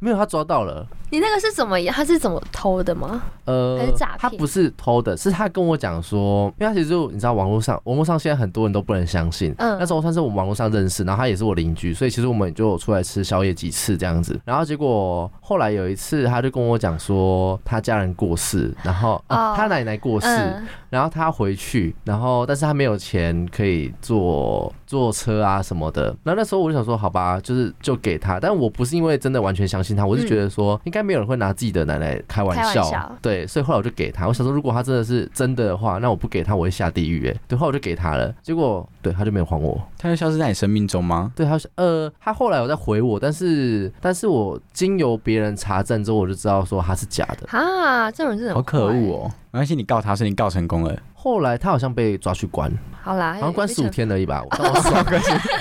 [0.00, 0.86] 没有，他抓到了。
[1.10, 1.80] 你那个是怎么？
[1.86, 3.22] 他是怎么偷的吗？
[3.46, 9.54] 呃还是诈骗他不是偷的，是他跟我讲说，因为他其实就你知道网络上，网络上现在很多人都不能相信。
[9.58, 14.38] 嗯那时候算是我们网络上认识，然后他也是我邻居，所以其实我们就有出来吃宵夜几次这样子。
[14.44, 26.06] 然后结果后来有一次，他就跟我讲说他家人过世，然后、啊哦他奶奶过世，嗯，然后他回去，然后但是他没有钱可以坐坐车啊什么的。
[26.24, 28.40] 然后那时候我就想说，好吧，就是就给他。
[28.40, 32.82] 但我不是因为真的完全相信他，我是觉得说应该没有人会拿自己的奶奶开玩笑。
[32.82, 34.26] 玩笑对，所以后来我就给他。
[34.26, 37.28] 我想说，如果他真的是真的的话，那我不给他，我会下地狱。
[37.28, 38.34] 哎，对，后来我就给他了。
[38.42, 39.78] 结果对他就没有还我。
[39.98, 41.30] 他就消失在你生命中吗？
[41.36, 47.46] 对，他是呃，他后来有在回我，但是但是我经由别人查证之后，我就知道说他是假的。
[47.46, 49.24] 哈，这种人真的好可恶！
[49.24, 49.30] 哦！
[49.50, 50.96] 没关系，你告他，是你告成功了。
[51.20, 52.70] 后来他好像被抓去关，
[53.02, 54.40] 好啦，好像关十五天而已吧。
[54.40, 55.04] 我但我爽，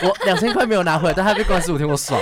[0.04, 2.22] 我两千块没有拿回来，但他被关十五天，我爽。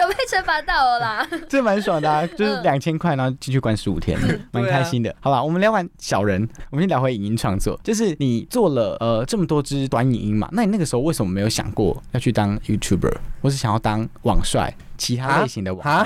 [0.00, 1.26] 有被惩罚到了啦。
[1.48, 4.18] 这蛮爽的、啊，就是两千块，然后进去关十五天，
[4.50, 5.14] 蛮开心的。
[5.20, 7.78] 好吧，我们聊完小人，我们先聊回影音创作。
[7.84, 15.84] 就是你做了呃这么多支短影音嘛，那你那个时候为什么没有想过要去当 YouTuber，或是想要当网帅，其他类型的网？
[15.86, 16.04] 啊，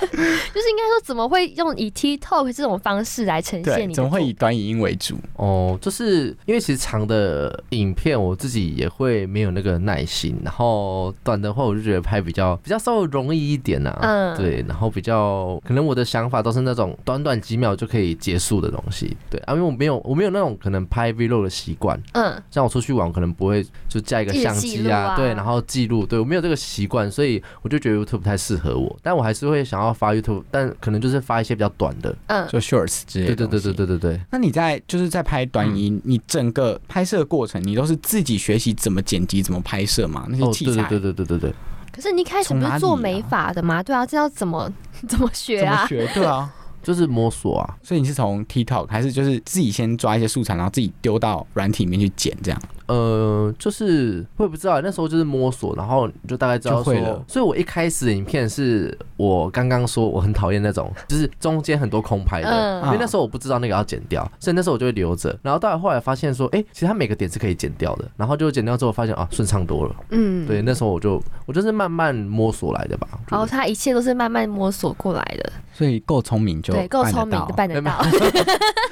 [0.08, 5.16] 就是应该说，怎么会用以 TikTok 这种方式来呈现对，你怎么会以短影音为主？
[5.36, 33.34] 哦，就是因为其实长的影片我自己也会没有那个耐心，然后短的话我就觉得拍比较比较稍微容易一点啊，嗯对，然后比较可能我的想法都是那种短短几秒就可以结束的东西，对啊，因为我没有我没有那种可能拍 vlog 的习惯，嗯，像我出去玩我可能不会就架一个相机啊，啊对，然后记录，对我没有这个习惯，所以我就觉得 YouTube 不太适合我，但我还是会想要发 YouTube，但可能就是发一些比较短的，嗯，就 Shorts 之类的。
[33.34, 33.72] 对对对对。
[33.72, 34.20] 对对对。
[34.30, 40.26] 那你在就是在拍短影你整个拍摄过程，你都是自己学习怎么剪辑、怎么拍摄吗？
[40.28, 41.54] 那些哦，器材对对对对对对对，
[41.92, 43.82] 可是你一开始不是做美发的吗？
[43.82, 44.72] 对啊，这要怎么
[45.08, 45.86] 怎么学啊？
[45.88, 46.12] 怎么学？
[46.14, 52.60] 对啊， 就是摸索啊，所以你是从 TikTok 还是就是自己先抓一些素材，然后自己丢到软体里面去剪这样？
[52.88, 62.86] 呃，就是我也不知道，那时候就是摸索，然后你就大概知道说会了，所以我一开始影片是我刚刚说我很讨厌那种，就是中间很多空拍的，嗯。
[62.88, 78.02] 因为那时候我不知道那个要剪掉，所以那时候我就会留着，然后到后来发现说，哎、其实它每个点是可以剪掉的，然后就剪掉之后发现啊顺畅多了，嗯，对，那时候我就我就是慢慢摸索来的吧，我觉然后他一切都是慢慢摸索过来的，所以够聪明就对，够办得聪明就办得到。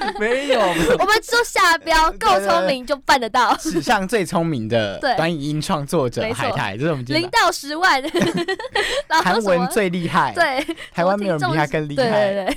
[0.20, 8.02] 没有，我们就下标， 够聪明就办得到，史上最聪明的对短影音创作者海苔，这是我们今零天到十万，
[9.22, 12.04] 韩文最厉害，，对，台湾没有人比他更厉害。
[12.04, 12.56] 对对，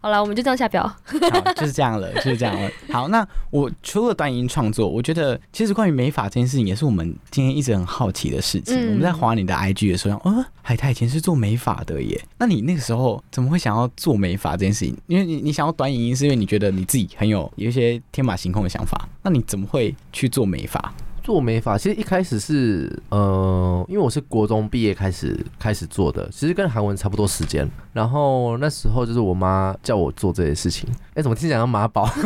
[0.00, 0.82] 好了，我们就这样下表。
[0.82, 2.70] 好，就是这样了， 就是这样了。
[2.90, 8.76] 好，那我除了短影音创作，我觉得其实关于美发这件事情，也是我们今天一直很好奇的事情。
[8.76, 12.20] 嗯我们在划你的 IG 的时候，哦，海苔以前是做美发的耶。
[12.38, 14.96] 那你那个时候怎么会想要做美发这件事情？
[15.06, 19.08] 因为你你想要短影音，是因为你觉得你自己很有有一些天马行空的想法。
[19.22, 20.92] 那你怎么会去做美发？
[21.22, 27.68] 做美发，其实一开始是呃，因为我是国中毕业开始开始做的，其实跟韩文差不多时间。
[27.92, 32.10] 然后那时候就是我妈叫我做这些事情，哎，怎么听起来像妈宝？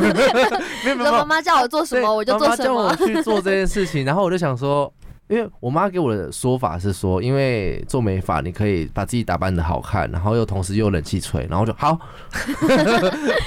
[0.84, 2.96] 没有没有，妈妈叫我做什么我就做什叫我么。
[2.96, 4.92] 去做这件事情， 然后我就想说。
[5.28, 11.98] 因为我妈给我的说法是说，因为做美发你可以把自己打扮的好看，然后又同时又有冷气吹，然后就好，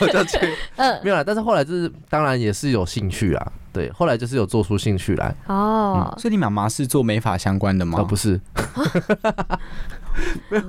[0.01, 0.39] 我就去，
[0.77, 1.23] 嗯，没有了。
[1.23, 5.35] 但是后来就是当然也是有兴趣啊，对，后来就是有做出兴趣来。
[5.47, 8.01] 哦，所以你妈妈是做美发相关的吗？
[8.03, 8.39] 不是。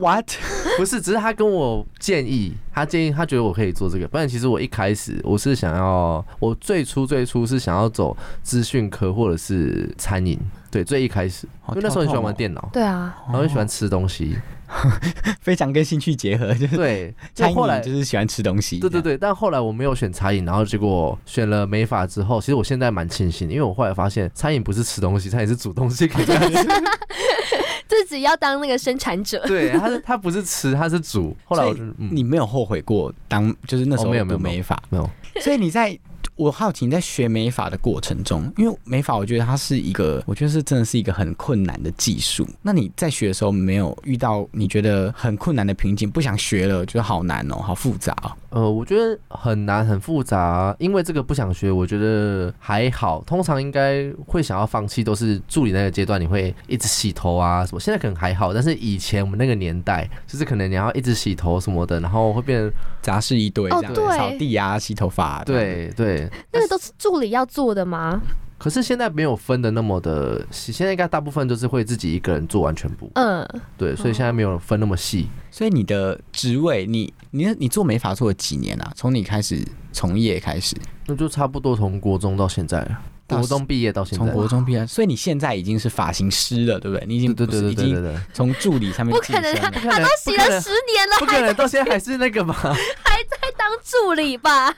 [0.01, 0.29] What？
[0.77, 4.09] 不是，只是他跟我建议，他建议他觉得我可以做这个。
[4.09, 10.37] 不然其实我一开始我是想要，我最初最初是想要走资讯科或者是餐饮。
[10.77, 14.37] 对，最一开始，因为那时候很喜欢玩电脑，对啊，然后很喜欢吃东西，
[15.41, 17.15] 非常跟兴趣结合，就是对。
[17.55, 19.17] 后来就是喜欢吃东西，对对对。
[19.17, 26.69] 但后来我没有选餐饮，然后结果选了美发之后，其实我现在蛮庆幸，因为我后来发现餐饮不是吃东西，餐饮是煮东西给大家吃。
[27.89, 31.35] 自己要当那个生产者，对，他是他不是吃，他是煮。
[31.45, 35.09] 后来我你没有后悔过当就是那时候没有没有美法没有，
[35.41, 35.99] 所以你在。
[36.37, 42.46] 我好奇你在学美发的过程中，因为美发我觉得它是一个，我觉得是真的是一个很困难的技术。
[42.61, 48.14] 那你在学的时候没有遇到你觉得很困难的瓶颈，不想学了，觉得好难哦，好复杂。
[48.51, 53.22] 呃，我觉得很难很复杂，因为这个不想学，我觉得还好。
[53.27, 57.81] 通常应该会想要放弃，都是助理那个阶段，你会一直洗头啊什么。
[57.81, 62.70] 现在可能还好，但是以前我们那个年代，就是可能你要一直洗头什么的，然后会变
[63.01, 66.26] 杂事一堆，这样扫地啊、洗头发，对对。
[66.53, 68.21] 那个都是助理要做的吗？
[68.59, 73.11] 可是现在没有分的那么的细，现在应该大部分都是会自己一个人做完全部。
[73.15, 75.29] 嗯，对，所以现在没有分那么细。
[75.51, 78.91] 所以你的职位，你你你做美发做了几年啊？
[78.97, 79.62] 从你开始
[79.93, 80.75] 从业开始，
[81.07, 82.99] 那就差不多从国中到现在了。
[83.29, 87.05] 国中毕业到现在，从国中毕业，所以你现在已经是发型师了，对不对？
[87.07, 92.55] 你已经对对对对对，从助理上面不可能，他他都洗了十年了，不可能到现在还是那个吧？
[93.05, 94.73] 还在当助理吧？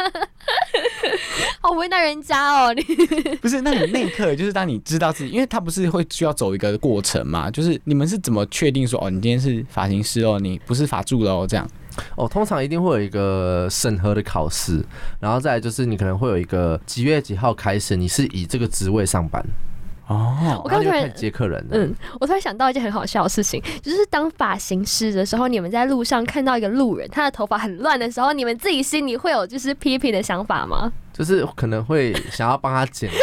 [1.60, 2.74] 好为难人家哦！
[2.74, 2.82] 你
[3.42, 3.60] 不是？
[3.62, 7.50] 那你那一刻就是当你知道自己，因为他不是会需要走一个过程嘛？
[7.50, 11.68] 就是你们是怎么确定说哦，你今天是发型师哦，你不是法助了哦，这样？
[12.16, 14.84] 哦，通常一定会有一个审核的考试，
[15.20, 19.44] 然后再就是你可能会有一个几月几号开始，你是以这个职位上班。
[20.06, 30.90] 哦，我刚突然接客人，嗯，我突然想到一件很好笑的事情，就是当发型师的时候，你们在路上看到一个路人，他的头发很乱的时候，你们自己心里会有就是批评的想法吗？
[31.18, 33.10] 就是可能会想要帮他剪。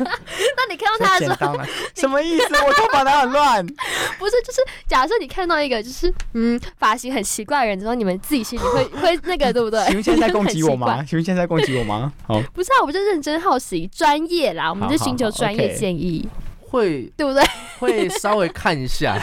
[0.00, 1.60] 那你看到他的时候，
[1.94, 2.54] 什么意思？
[2.64, 3.64] 我头发哪很乱？
[4.18, 9.84] 不是，就是假设你看到一个就是嗯发型很奇怪的人之后，你们自己心里会 会那个对不对？
[9.86, 11.04] 请问现在在攻击我吗？
[11.06, 12.12] 请问现在在攻击我吗？
[12.26, 16.26] 好，不是啊，我就认真好奇，专业啦，我们就寻求专业建议，
[16.60, 17.42] 会对不对？
[17.78, 19.18] 会稍微看一下，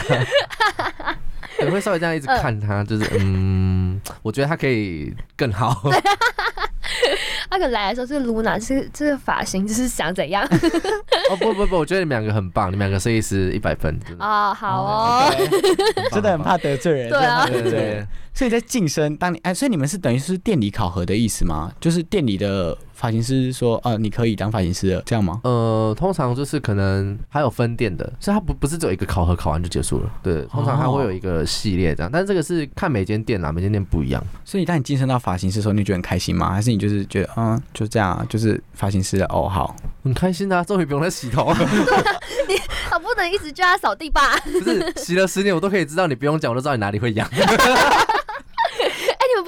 [1.58, 5.82] 也，会稍微这样一直看他，就是嗯，我觉得他可以更好。
[7.50, 10.44] 那个来的时候，这个 Luna 这个这个发型就是想怎样？
[11.30, 13.98] 哦不不不，我觉得你们两个很棒，你们两个设计师一百分。
[14.18, 15.34] 啊，好哦，
[16.12, 17.10] 真的很怕得罪人。
[17.10, 18.06] 对啊，对对。
[18.34, 21.72] 所以在晋升，当你哎，所以你们是等于是店里考核的意思吗？
[21.80, 25.40] 就是店里的发型师说，呃，你可以当发型师了，这样吗？
[25.44, 30.10] 呃，通常就是可能还有分店的，所以它不不是只有一个考核，考完就结束了。
[30.22, 34.22] 对，通常它会有一个系列这样，但是这个是看每间店啦，每间店不一样。
[34.44, 36.50] 所以当你晋升到发型师的时候，你觉得很开心吗？
[36.52, 41.56] 还是你就是觉得，嗯，就这样，就是发型师的哦，好，很开心啊，终于不用再洗头了。
[42.48, 42.54] 你
[42.92, 44.36] 我不能一直叫他扫地吧？
[44.44, 47.28] 不是，洗了十年我都可以知道，你不用讲我都知道你哪里会痒。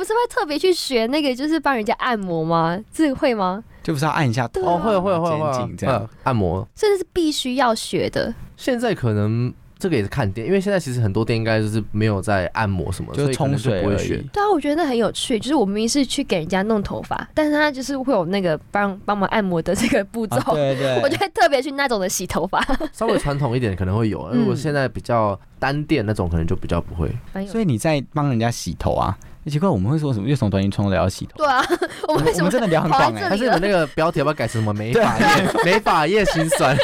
[0.09, 2.79] 不是会特别去学那个，就是帮人家按摩吗？
[2.93, 3.63] 这个会吗？
[3.83, 8.33] 就不是要按一下头，哦，会会会会这样按摩，甚至是必须要学的。
[8.57, 14.17] 现在可能这个也是看店，因为现在其实很多店应该就是没有在按摩什么，就冲水不会学。
[14.33, 20.39] 对啊，我觉得很有趣，就是我明明是去给人家弄头发，但是他就是会有那个帮帮忙按摩的这个步骤。
[20.55, 22.63] 对对， 我就会特别去那种的洗头发。
[22.93, 27.11] 稍微传统一点可能会有， 如果现在比较单店那种，可能就比较不会。
[27.47, 29.17] 所以你在帮人家洗头啊？
[29.47, 30.29] 奇怪，我们会说什么？
[30.29, 31.39] 又从短信冲聊洗头？
[31.39, 31.65] 对啊，
[32.09, 33.29] 我们为什么真的聊很广哎？
[33.29, 35.25] 还是你们那个标题要不要改成什么美发业？
[35.65, 36.77] 美发业心酸，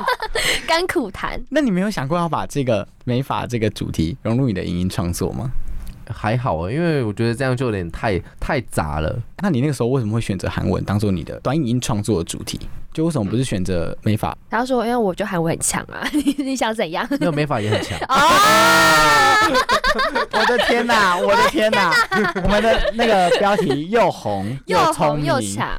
[0.66, 1.40] 甘苦谈。
[1.48, 5.50] 那你没有想过要把这个美发这个主题融入你的影音创作吗？
[6.10, 9.18] 还好啊，因为我觉得这样就有点太太杂了。
[9.38, 12.60] 那你那个时候为什么会选择韩文当做你的短影音创作的主题？
[12.92, 14.36] 就为什么不是选择美发？
[14.50, 17.06] 他说：“因为我觉得韩文很强啊，你 你想怎样？
[17.18, 19.48] 没有美法也很强啊。
[20.32, 21.92] ”我的天哪，我的天哪！
[22.42, 25.32] 我们的那个标题又红又聪明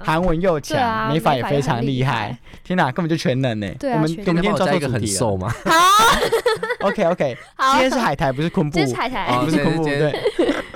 [0.04, 2.38] 韩文又强，美法也非常厉厉害害。
[2.64, 3.68] 天哪，根本就全能呢。
[3.80, 5.04] 对啊我们我们今天抓加一个很。
[5.06, 5.54] 瘦吗？
[5.66, 7.38] 好，OK OK，
[7.74, 8.88] 今天是海苔，不是昆布这。
[8.88, 10.12] 是海苔，哦不是昆布，对，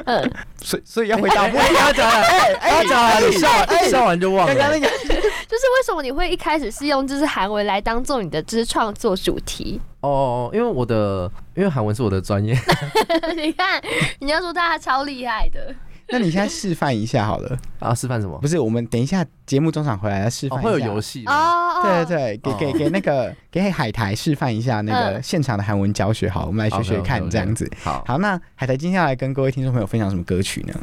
[0.05, 1.57] 嗯，所以所以要回答问题。
[1.75, 4.53] 要讲了，哎哎要讲了，你笑哎笑完就忘了。
[4.53, 9.79] 刚刚那个就是为什么你会一开始是用就是韩文来当做你的就是创作主题？
[10.01, 12.53] 哦，因为我的因为韩文是我的专业，
[13.35, 13.81] 你看，
[14.19, 15.73] 你要说大家超厉害的，
[16.09, 17.57] 那你现在示范一下好了。
[17.79, 18.47] 啊，示范什么不？
[18.47, 20.61] 是，我们等一下节目中场回来要示哦，范。
[20.61, 27.69] 会有游戏哦，对对对，给给给那个给海苔示范一下那个嗯现场的韩文教学，好，我们来学学看这样子。
[27.83, 30.73] 好，好，那海苔今天要来跟各位听众朋友分享什么歌曲呢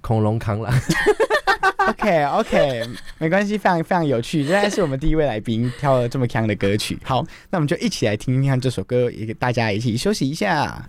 [0.00, 0.72] 恐龙扛狼
[1.88, 2.84] ，？OK OK，
[3.18, 6.98] 没关系，非常非常有趣，仍然是我们第一位来宾挑了这么强的歌曲。
[7.04, 10.88] 好，那我们就一起来听听看这首歌，也给大家一起休息一下。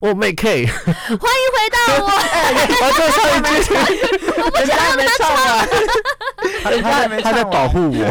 [0.00, 0.76] 我妹 K，欢
[1.08, 2.08] 迎回到我。
[2.86, 3.74] 我最后一句，
[4.54, 5.68] 人家还没唱完，
[6.70, 8.06] 人家还没他在保护我。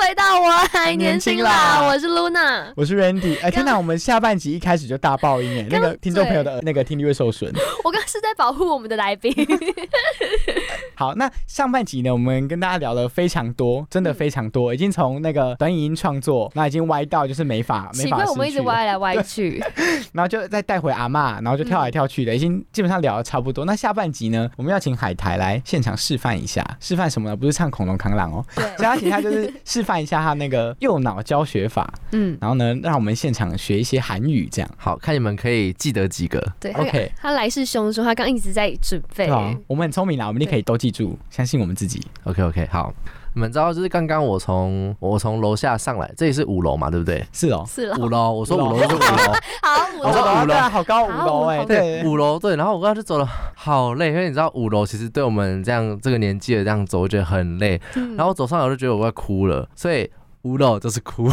[0.00, 1.86] 回到我还年轻啦！
[1.86, 3.38] 我是 Luna，我是 Randy。
[3.42, 7.52] 哎，天哪，我们下半集一开始就大爆音哎，那个听众朋友的那个听力会受损。
[7.84, 9.32] 我刚是在保护我们的来宾。
[10.96, 18.24] 好，那上半集呢，我们跟大家聊了非常多，真的非常多，已经从那个短影音创作，那已经歪到就是没法没法。
[18.30, 19.62] 我们一直歪来歪去，
[20.12, 23.66] 然后就再带回阿妈，然后就跳来跳去的，已经基本上聊的差不多。
[23.66, 27.36] 那下半集呢，我们要请海苔来现场示范一下，示范什么呢？
[27.36, 36.38] 不是唱恐龙扛狼哦，对，所以他请他就是示范一下他那个右脑教学法，嗯，然后呢，让我们现场学一些韩语，这样好看你们可以记得几个。
[36.60, 39.26] 对，OK，他来势汹汹，他刚一直在准备。
[39.26, 42.06] 对我们很聪明啦，我们也可以都记住，相信我们自己。
[42.24, 42.92] OK，OK，好。
[43.32, 47.24] 你们知道，就是刚刚我从我从楼下上来，这里是五楼嘛，对不对？
[47.32, 48.32] 是哦，是五楼。
[48.32, 49.32] 我说五楼是 五楼。
[49.62, 52.56] 好，五楼五楼好高，五楼哎，对，五楼对。
[52.56, 57.80] 然后我刚刚就走了，好累，因为你知道五楼其实对我们这样这个年纪的这样走，我觉得很累。
[58.16, 60.10] 然后走上来我就觉得我快哭了，所以
[60.42, 61.28] 五楼就是哭。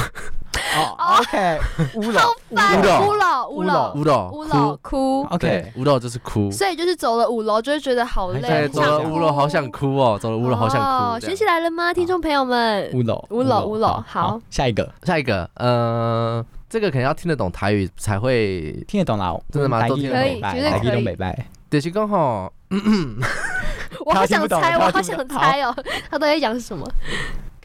[0.75, 1.59] 哦，OK，
[1.95, 10.79] 乌老，乌老，乌老，乌老，乌老，乌老，哭，OK，乌老就是哭，所以就是走了五楼就会觉得好累，走了五楼好想哭哦，走了五楼好想
[11.13, 11.19] 哭。
[11.25, 12.89] 学起来了吗，听众朋友们？
[12.93, 19.87] 五楼，五楼，五楼，好，下一个，下一个，嗯，这个可能要听得懂台语才会听得懂啦，真的吗？
[19.87, 20.91] 都可以，绝对可以。
[20.91, 22.51] 东北拜，就是刚好，
[24.05, 25.73] 我好想猜，我好想猜哦，
[26.09, 26.85] 他都在讲什么？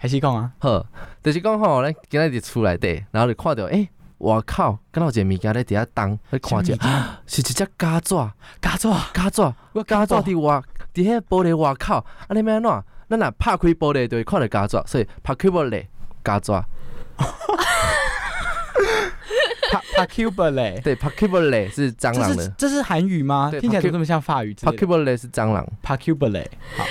[0.03, 0.85] 开始讲啊，好，
[1.23, 3.89] 就是讲吼，咱今日厝内底，然后就看着，诶，
[4.19, 6.77] 我靠，看到一个物件咧伫遐动，咧看见，
[7.25, 8.17] 是一只胶纸，
[8.61, 10.61] 胶纸，胶纸，我胶纸伫外，
[10.93, 12.85] 伫迄玻璃外口，啊，你要安怎？
[13.11, 15.87] 咱若拍开玻璃就会看到胶纸，所以拍开玻璃，
[16.25, 16.65] 嘎爪。
[19.79, 21.41] p a c u b a l e 对 p a c u b a
[21.43, 23.51] l e 是蟑螂的，这是韩语吗？
[23.61, 25.67] 听起来怎么这么像法语 p a c u b a l e 是蟑螂。
[25.83, 26.51] p a c u b a l e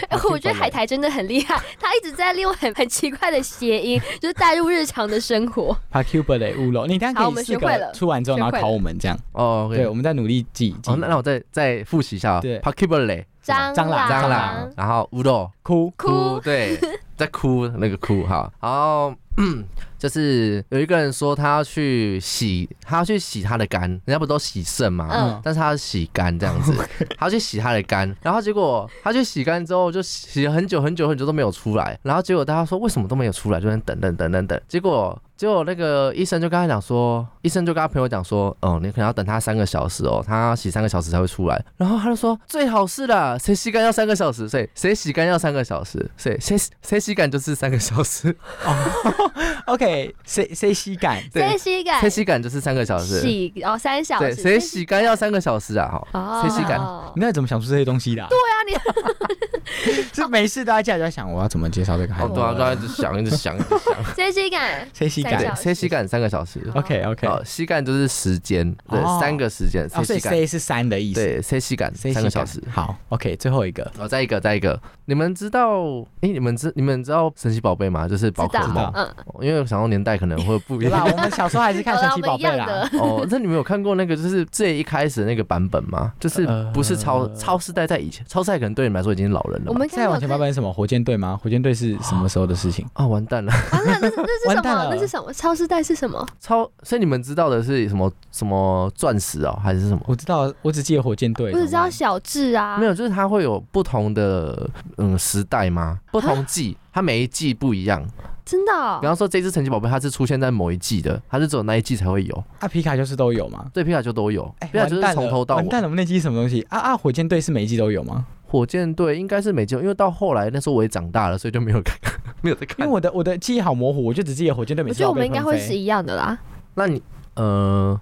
[0.10, 5.76] 好，我觉得海苔真的很厉害，他一直在利用很很奇怪的谐音， 就是带入日常的生活。
[5.92, 9.18] p a c u b a l e 乌龙，你等下可以四个出完之后，然后考我们这样。
[9.34, 10.76] 哦，对，我们在努力记。
[10.88, 12.40] 哦，那那我再再复习一下。
[12.40, 12.60] 对。
[12.60, 15.92] p a c u b a l e 蟑螂，蟑螂，然后乌龙，哭。
[15.98, 16.78] 哭，对，
[17.18, 19.14] 在哭那个哭哈，然后。
[19.98, 25.08] 就是有一个人说他要去洗，他要去洗他的肝，人家不都洗肾吗？
[25.12, 26.74] 嗯，但是他要洗肝这样子，
[27.18, 35.20] 他要去洗他的肝，然后结果他去洗肝之后就洗了很久很久很久都没有出来，然后结果大家说为什么都没有出来，就在等等等等等，结果。
[35.38, 41.60] 结果那个医生就跟他讲说，医生就跟他朋友讲说，哦，你可能要等他三个小时哦，他洗三个小时才会出来。
[41.78, 48.38] 然后他就说，最好是的，谁洗肝要三个小时，所以谁洗肝要三个小时，所以谁谁洗肝就是三个小时。
[49.22, 49.32] 哦，
[49.74, 51.22] OK，谁谁洗感？
[51.34, 52.02] 谁洗肝？
[52.02, 53.22] 谁洗肝就是三个小时。
[53.22, 54.36] 洗哦，三小时。
[54.36, 56.02] 对，谁洗干要三个小时啊？
[56.12, 56.80] 好，谁洗感？
[57.16, 58.26] 你那怎么想出这些东西的？
[58.30, 62.34] 对啊，你 是没事，大家就在想我要怎么介绍这个孩子。
[62.34, 64.16] 对啊，刚才一直想，一直想，一直想。
[64.16, 64.88] 谁洗感？
[64.94, 65.38] 谁洗肝？
[65.40, 66.08] 对，谁洗肝？
[66.08, 75.82] 三个小时，OK OK，哦，吸干就是时间，对，三个时间，所以 C 是三的意思，对，C 吸干三个小时，好，OK，最后一个，哦，再一个，再一个，你们知道，
[76.22, 78.08] 哎，你们知你们知道神奇宝贝吗？
[78.08, 79.08] 就是宝可梦，嗯，
[79.42, 86.14] 因为想到年代可能会不一样，我们小时候还是看神奇宝贝啦，哦，那你们有看过那个就是最一开始的那个版本吗？
[86.20, 90.72] 就是不是超超世代在以前，超世代可能对你们来说已经老人了，我们再往前版本是什么？
[90.72, 91.40] 火箭队吗？
[91.42, 93.06] 火箭队是什么时候的事情 啊？
[93.08, 94.88] 完蛋了，完了，那那是什么？
[94.92, 95.34] 那是什么？
[95.34, 96.26] 超世代是什么？
[96.40, 96.70] 超。
[96.84, 100.02] 所以你们知道的是什么什么钻石哦，还是什么？
[100.08, 101.52] 我知道，我只记得火箭队。
[101.52, 102.78] 我只知道小智啊。
[102.78, 106.00] 没有，就是它会有不同的嗯时代吗？
[106.12, 108.06] 不同季，它每一季不一样。
[108.44, 109.00] 真的？
[109.00, 112.44] 比方说这只神奇宝贝，它是出现在某一季的，它是只有那一季才会有。
[112.60, 113.66] 啊，皮卡就是都有吗？
[113.74, 114.44] 对，皮卡丘都有。
[114.72, 115.58] 皮卡就是从头到尾。
[115.60, 116.62] 完蛋了，我们那季什么东西？
[116.70, 118.26] 啊啊，火箭队是每一季都有吗？
[118.48, 121.96] 火箭队应该是每季，因为到后来那时候我也长大了，所以就没有看，
[122.42, 122.80] 没有在看。
[122.80, 124.96] 因为我的我的记忆好模糊，我就只记得火箭队每季。
[124.96, 126.38] 我觉得我们应该会是一样的啦。
[126.74, 127.02] 那你
[127.36, 127.98] 呃，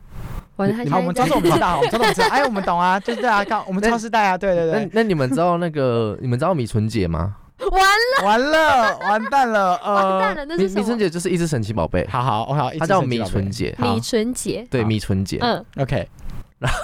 [0.89, 4.85] 好，我们操作我们知道，我们操作我们知道，哎，我们懂啊，就是啊，刚我们超时代啊，对对对。
[4.85, 7.35] 那那你们知道那个你们知道米纯姐吗？
[7.71, 10.79] 完了，完了，完蛋了，完蛋了，那是什么？
[10.81, 16.07] 米春姐就是一只神奇宝贝，好好，我好，她叫米春姐，米春姐，对，米春姐，嗯，OK。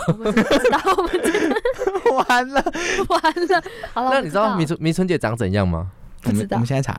[0.08, 1.56] 我们不知道，我们知道
[2.30, 2.64] 完了，
[3.10, 3.64] 完了。
[3.94, 5.92] 好了，那你知道我迷春迷春姐长怎样吗？
[6.24, 6.98] 我们不知道我们现在查。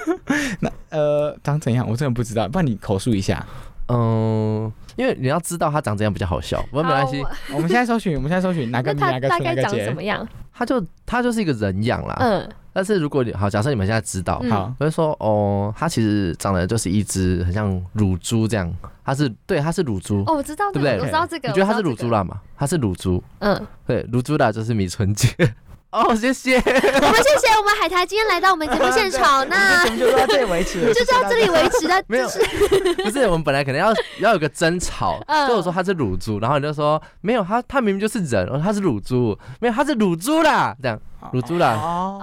[0.60, 1.86] 那呃，长怎样？
[1.86, 3.44] 我真的不知道，不然你口述一下。
[3.88, 10.26] 嗯，因为你要知道她长怎样比较好笑，不过没关系，我们现在搜寻，我们现在搜寻哪个哪个大概长什么样？
[10.54, 12.16] 她就她就是一个人样啦。
[12.20, 18.70] 嗯，但是如果你好，假设你们现在知道，嗯好，我就说哦，它其实长得就是一只很像乳猪这样，
[19.02, 21.48] 它是对，它是乳猪，哦，我知道这个，对不对我知道这个。
[21.48, 21.80] 你觉得它是？
[21.80, 22.36] 乳猪啦嘛？
[22.54, 25.26] 它是乳猪，嗯，对，乳猪啦就是米春姐。
[25.90, 26.56] 哦，谢谢。
[26.56, 41.00] 我们谢谢我们海苔今天来到我们节目现场， 那我们就到这里为止了， 就到这里为止的，没有就是不是，我们本来可能要要有个争吵，嗯就我说他是乳猪，然后你就说没有，他他明明就是人，哦，它是乳猪，没有，他是乳猪啦，这样
[41.32, 42.20] 乳猪啦，哦。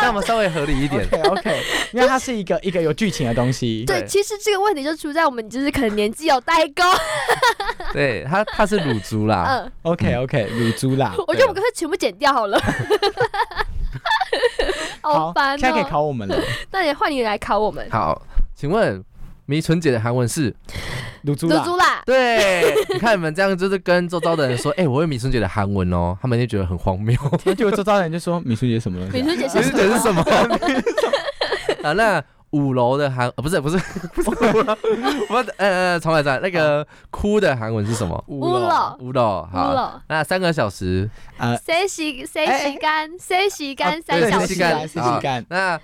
[0.00, 1.04] 这样我们稍微合理一点。
[1.04, 3.84] OK OK， 因为它是一个一个有剧情的东西。
[3.84, 6.84] 对，其实这个问题就出在我们就是可能年纪有代沟，
[7.92, 11.12] 对，它它是乳猪啦，嗯，OK OK，乳猪啦。
[11.26, 12.60] 我觉得我们干脆全部剪掉好了，
[15.00, 15.86] 好烦现在可以哦。
[15.90, 16.38] 考我们了。
[16.70, 18.22] 那也换你来考我们，好，
[18.54, 19.02] 请问
[19.48, 20.54] 迷春姐的韩文是？
[21.24, 27.16] 乳猪啦，猪猪啦，对，你看你们这样就是跟周遭的人说，哎、我会迷春姐的韩文哦，他们就觉得很荒谬。
[27.44, 29.20] 那结果周遭人就说米春姐什么东西啊？
[29.20, 30.22] 美春姐迷是春姐是什么？
[31.82, 33.76] 啊，那五楼的韩呃不是不是
[34.14, 34.76] 不是五楼，
[35.28, 36.40] 我呃呃重来再来。
[36.40, 38.22] 那个哭的韩文是什么？
[38.28, 38.96] 五楼。
[39.00, 39.40] 五楼。
[39.42, 43.10] 乌好，了，那三个小时，呃，谁洗谁哎洗干？
[43.18, 43.98] 谁洗干？
[43.98, 45.44] 哦对三小时，谁洗干洗干。
[45.50, 45.78] 那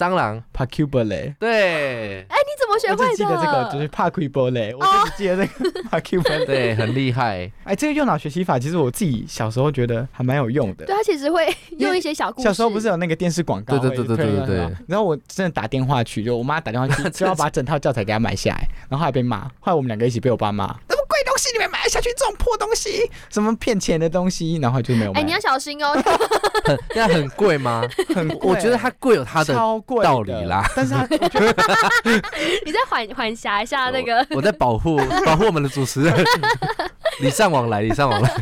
[0.00, 0.42] 蟑螂。
[0.52, 1.34] p a c u b a 嘞。
[1.38, 2.20] 对。
[2.22, 3.88] 哎你怎么学会我只记得这个就是的？
[3.88, 7.50] 帕 q u b a 嘞，我就只记得这个 p a c u b a 对，很厉害。
[7.64, 10.86] 哎，这个右脑学习法，其实我自己小时候觉得还蛮有用的。
[10.86, 10.96] 对。
[10.96, 11.46] 它其实会
[11.78, 14.56] 用一些小故事，小时候不是有那个电视广告会对对对对对对
[14.88, 20.74] 然后我真的打电话去，就我妈打电话去， 就要把整套教材给她买下来，然后后来被骂，后来我们两个一起被我爸骂，
[21.24, 25.20] 东西你们买下去，这种破东西，什么骗钱的东西，然后就没有买。
[25.20, 25.92] 哎，你要小心哦，
[26.64, 27.82] 很那很贵吗？
[28.14, 31.54] 很贵，我觉得它贵有它的超贵道理啦，但是它 我觉得
[32.64, 34.18] 你再缓缓狭一下那个。
[34.30, 36.24] 我我在保护保护我们的主持人，
[37.20, 38.34] 礼尚往来，礼尚往来。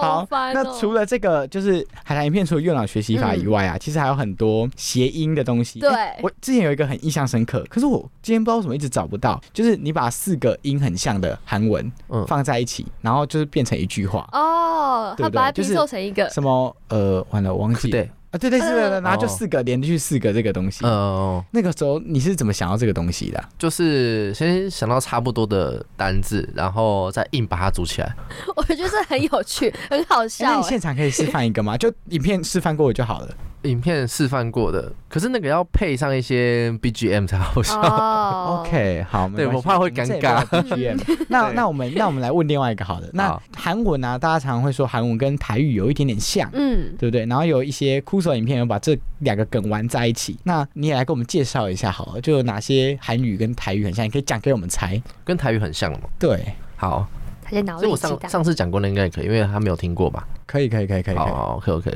[0.00, 5.80] 好，那除了这个就是海苔影片，除了右脑学习法以外啊，其实还有很多谐音的东西。
[5.80, 5.90] 对。
[5.90, 17.92] 哎我之前有一个很印象深刻，可是我今天不知道为什么一直找不到，就是你把四个音很像的韩文嗯，放在一起，然后就是变成一句话，哦，对不对他把它拼就是凑成一个，什么呃，完了我忘记了。
[17.92, 20.84] 对，啊，对对是的，嗯然后就四个连续四个这个东西。
[20.84, 23.48] 嗯，那个时候你是怎么想到这个东西的啊？
[23.58, 28.14] 就是先想到差不多的单字，然后再硬把它组起来。
[28.56, 30.56] 我觉得这很有趣，很好笑那。
[30.56, 31.76] 你现场可以示范一个吗？
[31.78, 33.34] 就影片示范过我就好了。
[33.66, 37.80] 影片示范过的，可是那个要配上一些 BGM 才好笑。
[37.80, 40.44] 哦 OK，好，对我怕会尴尬。
[40.46, 40.98] BGM
[41.28, 43.10] 那那我们那我们来问另外一个好的。
[43.12, 46.48] 那韩文啊，大家常常会说韩文跟台语有一点点像。
[46.52, 47.26] 嗯，对不对？
[47.26, 55.00] 然后有一些酷手影片有把这两个梗玩在一起，那你也来给我们介绍一下好了，就有哪些韩语跟台语很像，你可以讲给我们猜。
[55.24, 56.00] 跟台语很像吗。
[56.18, 56.44] 对，
[56.76, 57.06] 好，
[57.42, 57.96] 他在脑所以我。
[57.96, 60.26] 上上次讲过的应该也可以，因为他没有听过吧。
[60.46, 61.24] 可以，可以，可以，可以，可以。
[61.26, 61.92] 好，OK OK。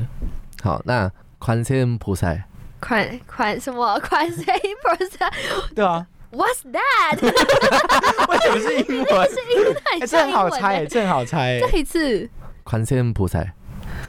[0.63, 1.11] 好，那
[1.41, 2.37] 宽先菩萨，
[2.81, 4.45] 款款什么款 say
[4.85, 5.33] percent
[5.75, 7.17] 对啊，What's that？
[8.29, 9.31] 为什么是英文？
[9.31, 10.85] 是英文哎，很这像英文很好猜。
[10.87, 11.39] 这很好猜。
[11.39, 12.29] 哎再一次，
[12.63, 13.43] 宽先菩萨。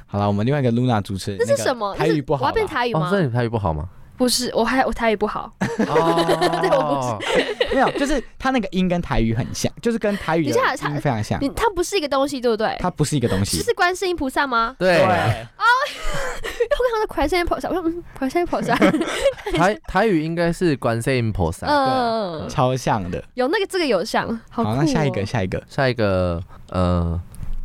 [0.05, 1.95] 好了，我们另外一个 Luna 主持人，那个这是什么？
[1.95, 3.19] 台语不好吧，我要变台语哦，吗所？
[3.19, 3.89] 以你台语不好吗？
[4.21, 5.51] 不是，我还我台语不好。
[5.87, 6.23] 哦，
[6.61, 7.19] 对我
[7.73, 11.39] 没有，就是他那个音跟台语很像，就是跟台语的音非常像。
[11.55, 12.77] 它不是一个东西，对不对？
[12.79, 13.57] 它不是一个东西。
[13.63, 14.75] 是观世音菩萨吗？
[14.77, 15.07] 对，哦
[15.57, 21.65] 我刚刚款 say percent，我说嗯，款 say percent，台台语应该是观世音菩萨。
[21.65, 23.23] 嗯，超像的。
[23.33, 24.75] 有那个这个有像，好。
[24.75, 27.19] 那下一个，下一个，下一个呃，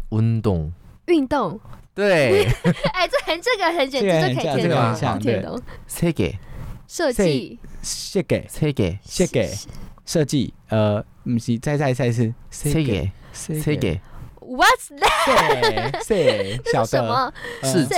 [0.08, 0.72] 运动。
[1.08, 1.60] 运动，
[1.94, 2.44] 对，
[2.94, 5.62] 哎，这很这个很简单，这个很这可以听懂，像这个
[6.88, 9.48] 设计，设计，谢给设计，
[10.04, 14.00] 设计，呃，不是，再再再一次，设计，设设计
[14.40, 16.02] ，What's that？
[16.72, 17.34] 小的。
[17.62, 17.96] 世界。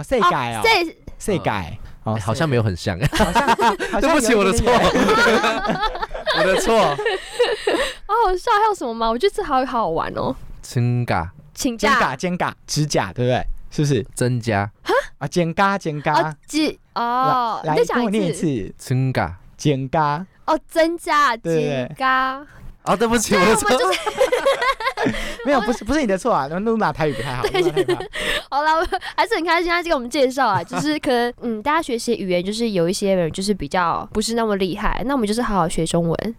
[0.00, 0.20] 世界。
[0.28, 0.84] 哦，这
[1.18, 1.78] 世界。
[2.04, 4.70] 哦哎，好像没有很像， 好像，对不起，我的错，
[6.36, 6.78] 我的错。
[8.06, 9.08] 好好笑，还有什么吗？
[9.08, 10.34] 我觉得这好好玩哦。
[10.60, 11.88] 增加，肩请假。
[11.90, 13.42] 真嘎，真嘎指甲，对不对？
[13.74, 14.06] 是不是？
[14.14, 14.70] 增加，
[15.18, 15.26] 啊？
[15.26, 16.12] 增加增加。
[16.14, 17.74] 哦，，几哦，来
[18.08, 18.72] 念一次。
[18.78, 19.36] 增加。
[19.56, 21.94] 增加，哦，增加对对
[22.84, 23.68] 啊，对不起，我的错。
[23.70, 24.00] 就是
[25.44, 28.02] 没有，不是不是你的错啊，露娜台语不太好，露娜台语不太好
[28.56, 36.34] 好啦，我还是很开心他给我们介绍啊，就是可能嗯，大家学习语言就是有一些人就是比较不是那么厉害，那我们就是好好学中文，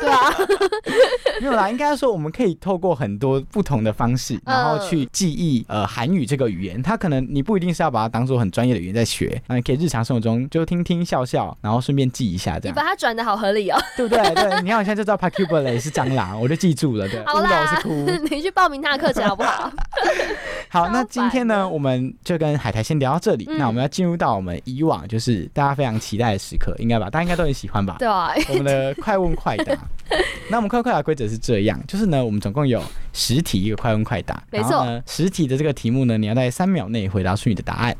[0.00, 0.34] 对啊，
[1.40, 6.82] 没有啦，应该说我们可以透过很多不同的方式，然后去记忆呃韩语这个语言。
[6.82, 13.78] 它可能你不一定是要把它当做很专业的语言在学，那你可以日常生活中就听听笑笑，然后顺便记一下这样你把，它转的好合理哦。
[13.96, 14.22] 对不对？
[14.34, 17.08] 对，你看我现在就知道 Pakubale 是蟑螂，我就记住了。
[17.08, 18.28] 对，乌好啦龙是哭。
[18.34, 19.70] 你去报名他的课程好不好？
[20.68, 23.46] 好，那今天呢，我们就跟海苔先聊到这里。
[23.48, 27.08] 嗯那我们要进入到我们以往就是大家非常期待的时刻，应该吧？
[27.10, 27.96] 大家应该都很喜欢吧？
[27.98, 29.76] 对啊，我们的快问快答。
[30.50, 32.82] 那我们快问快答规则是这样，就是呢，我们总共有
[33.12, 37.96] 十题一个快问快答，没错然后呢，十题的这个题目呢，你要在三秒内回答出你的答案。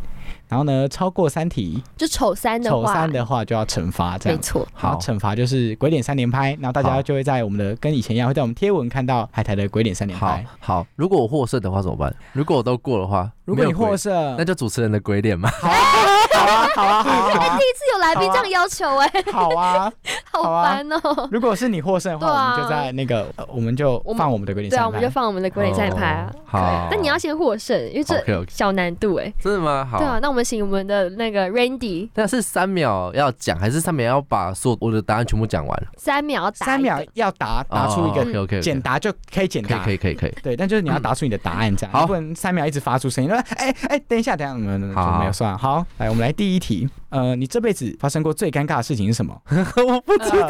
[0.48, 4.38] 然后呢，超过三题，就丑三的丑话，三的话就要惩罚，这样。
[4.38, 10.44] 没错，然后惩罚就是鬼脸三连拍，然后大家好就会在我们的跟以前一样，会在我们贴文看到海苔的鬼脸三连好拍。
[10.58, 12.14] 好，如果我获胜的话怎么办？
[12.32, 15.50] 如果我都过的话，如果你有鬼获胜，那就主持人的鬼脸嘛。
[15.50, 15.68] 好
[16.48, 19.92] 啊，好啊，好啊， 好啊，好啊第一次有来宾这样要求哎，好啊。
[20.30, 21.28] 好 烦哦。
[21.30, 25.08] 如果是你获胜的话，啊我们就在那个，呃我们就放我们的鬼脸对啊，我们就。
[25.10, 26.30] 放我们的鬼脸三拍啊。
[26.32, 29.32] 哦好，但你要先获胜，因为这小难度哎。
[29.40, 29.86] 真的吗？
[29.90, 29.98] 好。
[29.98, 35.86] 对啊，那我们请我们的那个 Randy 那是三秒要讲，还是三秒要把所有我的答案全部讲完？
[35.96, 40.34] 三秒打一个三秒要答答出一个 OK OK，简答就可以简可以答，可以可以可以。
[40.42, 43.30] 对，但就是你要答出你的答案这样，好不能三秒一直发出声音。
[43.32, 45.56] 哎哎，等一下，等一下，嗯，好就没有算。
[45.56, 46.88] 好，来，我们来第一题。
[47.10, 49.36] 呃，你这辈子发生过最尴尬的事情是什么？
[49.50, 50.48] 我不知道，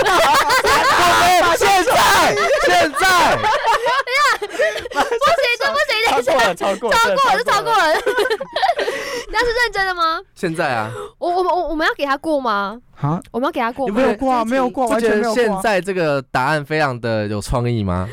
[1.57, 2.36] 现在，
[2.66, 3.36] 现在
[4.93, 7.84] 不行，这不行，等一下，超过了，超过了，超过了，就超过了。
[9.32, 10.20] 那是认真的吗？
[10.34, 12.78] 现在啊，我我们我我们要给他过吗？
[13.01, 13.95] 啊，我们要给他过吗？
[13.95, 15.62] 没有过啊，没有过，完觉得现全没有过现。
[15.62, 18.07] 在这个答案非常的有创意吗？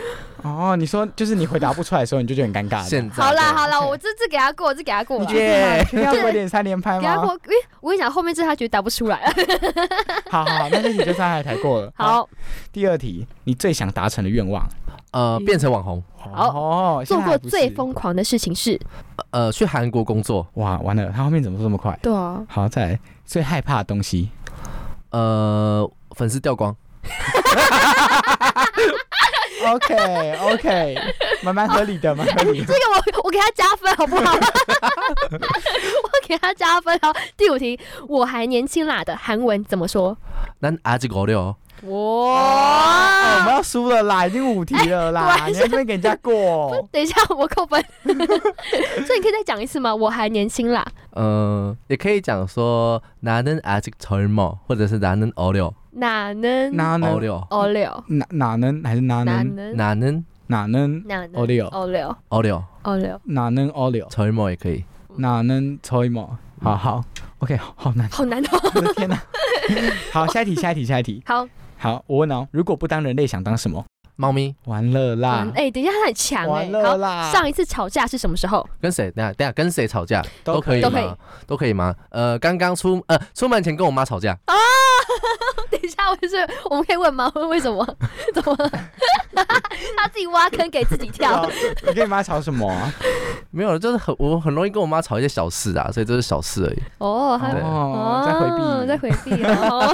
[0.45, 2.83] 哦，你说就是你回答不出来的时候，你就觉得很尴尬。
[2.83, 5.25] 现在好啦好啦，我这次给他过，这给他过了。
[5.25, 5.83] 你确定吗？
[5.89, 7.01] 确定要过点三连拍吗？
[7.01, 9.33] 给他过，诶我跟你讲，后面这他绝对答不出来。
[10.29, 11.91] 好好好，那这题就上海台过了。
[11.97, 12.29] 好，
[12.71, 14.63] 第二题，你最想达成的愿望？
[15.11, 18.79] 呃，变成网红，好哦，做过最疯狂的事情是？
[19.31, 21.97] 呃，去韩国工作，哇，完了，他后面怎么这么快？
[22.03, 24.29] 对啊，好，再来最害怕的东西。
[25.11, 26.75] 呃，粉丝掉光，
[29.64, 30.97] OK OK，
[31.43, 32.74] 蛮蛮合理的，蛮合理的这。
[32.74, 34.34] 个我我给他加分好不好？
[35.32, 36.97] 我给他加分。
[37.01, 40.18] 好，第五题，我还年轻啦的韩文怎么说？
[40.60, 43.53] 那阿吉狗六，哦，我们哇！
[43.53, 46.86] 要输了啦，已经五题了啦，哎 你还这边给人家过？
[46.92, 47.82] 等一下，我扣分。
[48.03, 49.94] 所以你可以再讲一次吗？
[49.94, 58.05] 我还年轻啦，呃，也可以讲说나는아직젊어，或者是나는어려， 哪能哪能어려， 哦六？
[58.09, 63.20] 哪哪能还是哪哪能能哪能哪能哪能哦六哦六어려， 哦六？
[63.24, 64.07] 哪能哦了？
[64.11, 64.84] 젊어也可以。
[65.16, 66.36] 哪能抽一毛？
[66.62, 67.03] 好好，
[67.38, 68.70] OK，好好难，好难哦。
[68.74, 69.18] 我的天哪！
[70.12, 71.22] 好，下一题，下一题，下一题。
[71.24, 71.46] 好，
[71.78, 73.86] 好，我问哦，如果不当人类，想当什么？
[74.16, 78.68] 猫咪完了啦完，哎，等一下，他很强哎好，啦，上一次吵架是什么时候？
[78.82, 79.11] 跟谁？
[79.11, 81.18] 等下等下跟谁吵架都可以都可以吗？
[81.47, 81.93] 都可以吗？
[82.09, 84.53] 呃，刚刚出呃出门前跟我妈吵架啊，
[85.70, 87.32] 等一下，我是我们可以问吗？
[87.36, 87.86] 问为什么？
[88.34, 88.55] 怎么？
[89.97, 91.45] 他自己挖坑给自己跳。
[91.86, 92.93] 你跟你妈吵什么啊？
[93.51, 96.82] 没有，就是很我很容易跟我妈吵一些小事啊，所以这是小事而已。
[96.99, 99.93] 哦，哦，在回避，在回避哦。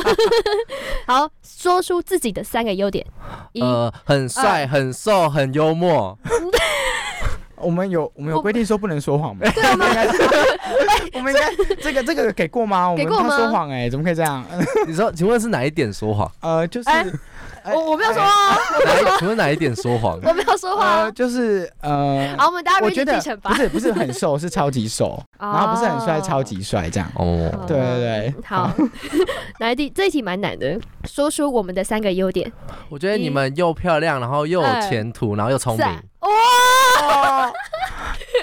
[1.08, 3.06] 好，说出自己的三个优点。
[3.54, 6.18] 一，呃，很帅、很瘦、很幽默。
[7.56, 9.42] 我们有我们有规定说不能说谎吗？
[9.72, 10.08] 我们应该
[11.14, 12.90] 我们应该这个这个给过吗？
[12.90, 14.44] 我们他给过吗说谎哎，怎么可以这样？
[14.86, 16.30] 你说，请问是哪一点说谎？
[16.42, 16.90] 呃，就是
[17.72, 20.20] 我我没有说啊，哪一请问哪一点说谎？
[20.24, 21.10] 我没有说话。
[21.12, 23.54] 就是呃，好，我们大家我觉得不。
[23.54, 27.12] 是不是很瘦，是超级瘦， 然后不是很帅，哦超级帅这样。
[27.16, 28.72] 哦，对对对，好，
[29.60, 32.52] 来第这一题蛮难的，说出我们的三个优点。
[32.90, 35.86] 我觉得你们又漂亮，然后又有前途，然后又聪明。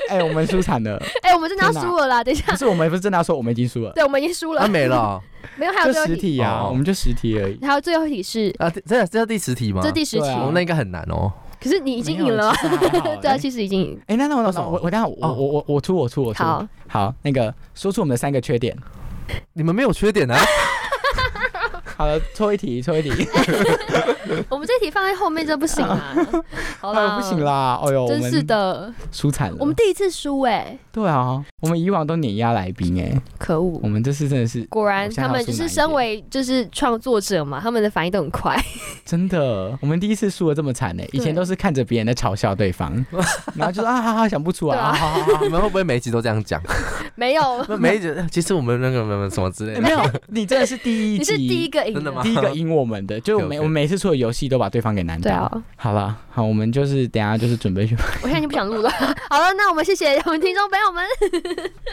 [0.08, 2.24] 哎，我们输惨了，哎，我们真的要输了啦！
[2.24, 5.20] 等一下不，是我们不是真的要说我们已经输了，对，我们已经输了，那，没了
[5.56, 7.58] 没有，还有十题啊，哦我们就十题而已。
[7.64, 8.70] 还有最后一题是啊！
[8.70, 9.82] 这这这是第十题吗？
[9.82, 11.30] 这第十题那应该很难哦。
[11.60, 12.52] 可是你已经赢了
[13.20, 14.00] 对啊，哎其实已经赢。
[14.06, 16.42] 哎，那那我那我我等下我哦我我我出我出我出。
[16.42, 18.76] 好，好，那个说出我们的三个缺点。
[19.52, 20.38] 你们没有缺点啊？
[21.98, 23.10] 好了，错一题，抽一题。
[24.48, 26.14] 我们这题放在后面就不行啦。
[26.80, 27.80] 好啦，不行啦！
[27.82, 29.56] 哎呦，真是的，输惨了。
[29.58, 30.78] 我们第一次输哎。
[30.92, 33.80] 对啊，我们以往都碾压来宾哎，可恶！
[33.82, 38.56] 我们这次真的是，果然他们就是身为就是创作者嘛，他们的反应都很快。
[39.04, 43.04] 真的，我们第一次输的这么惨呢，以前都是看着别人在嘲笑对方，
[43.56, 44.96] 然后就说啊哈哈想不出来啊，
[45.42, 46.62] 你们会不会每一集都这样讲？
[47.16, 52.22] 没有，每一集其实我们那个什么什么之类的，没有，你真的是第一集，你是第一个赢，真的吗？
[52.22, 55.62] 第一个赢我们的，就每我们每次出的游戏都把对方给难倒。
[55.76, 57.96] 好了，好，我们就是等下就是准备去。
[58.22, 58.90] 我现在已经不想录了。
[59.30, 61.04] 好了，那我们谢谢我们听众朋友们。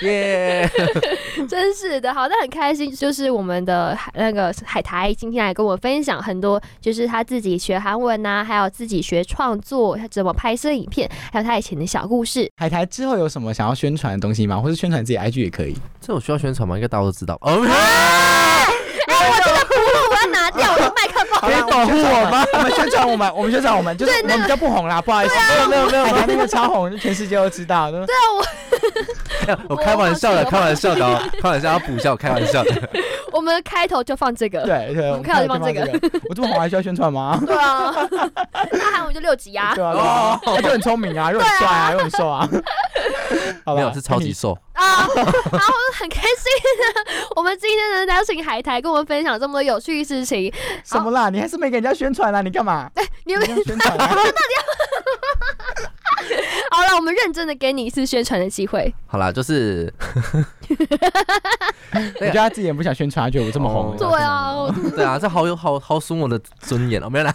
[0.02, 0.70] 耶，
[1.50, 12.50] 真是的，好的，很开心，就是我们的那个海苔今天来跟我分享很多，就是他自己学韩文呐，还有自己学创作，他怎么拍摄影片，还有他以前的小故事。
[12.58, 14.60] 海苔之后有什么想要宣传的东西吗？
[14.60, 15.76] 或是宣传自己 IG 也可以。
[16.02, 16.76] 这我需要宣传吗？
[16.76, 17.36] 应该大家都知道。
[17.42, 17.66] 哦。
[17.68, 18.66] 哎，
[19.08, 21.40] 我这个葫芦我要拿掉，我的麦克风。
[21.42, 22.46] 可以保护我吗？
[22.54, 25.36] 我们宣传我们， 我们宣传我们，就是我们比较不红啦，不好意思。
[25.70, 27.92] 没有没有没有，那个超红，全世界都知道。
[27.92, 28.08] 对啊，
[29.68, 32.90] 我我开玩笑的，开玩笑的，开玩笑要补笑，开玩笑的。
[33.32, 35.82] 我们开头就放这个，对对，我们开头就放这个。
[36.30, 37.38] 我这么红还需要宣传吗？
[37.46, 37.94] 对啊，
[38.72, 39.74] 那韩文就六级啊。
[39.76, 42.48] 对啊，他就很聪明啊，又很帅啊，又很瘦啊。
[43.74, 45.08] 没有，是超级瘦啊。
[45.16, 46.52] 然后很开心，
[47.36, 50.54] 我们今天能邀请海苔跟我们分享这么多有趣的事情。
[50.84, 51.30] 什么啦？
[51.30, 52.42] 你还是没给人家宣传啦？
[52.42, 52.90] 你干嘛？
[52.96, 53.98] 哎， 你有没有宣传？
[53.98, 54.26] 到底要？
[56.72, 58.94] 好了，我们认真的给你一次宣传的机会。
[59.08, 59.94] 好啦，就是，
[60.70, 63.96] 我觉得他自己也不想宣传，觉得我这么红。
[63.98, 64.54] 对啊，
[64.96, 67.34] 对啊，这好有好好损我的尊严哦，没有啦。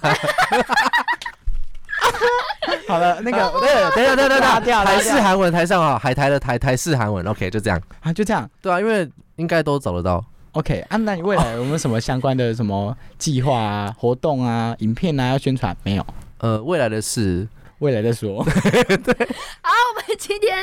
[2.86, 8.48] 好了，那个，对等下等下等下，台式韩文台上啊，海苔的台台式韩文，OK，就这样啊，就这样。
[8.60, 10.24] 对啊，因为应该都找得到。
[10.52, 15.76] OK，啊，那你未来有没有什么相关的什么计划啊、活动啊、影片啊要宣传？
[15.84, 16.06] 没有。
[16.38, 17.46] 呃，未来的事。
[17.80, 18.42] 未来再说。
[18.44, 19.14] 对，
[19.60, 20.56] 好，我们今天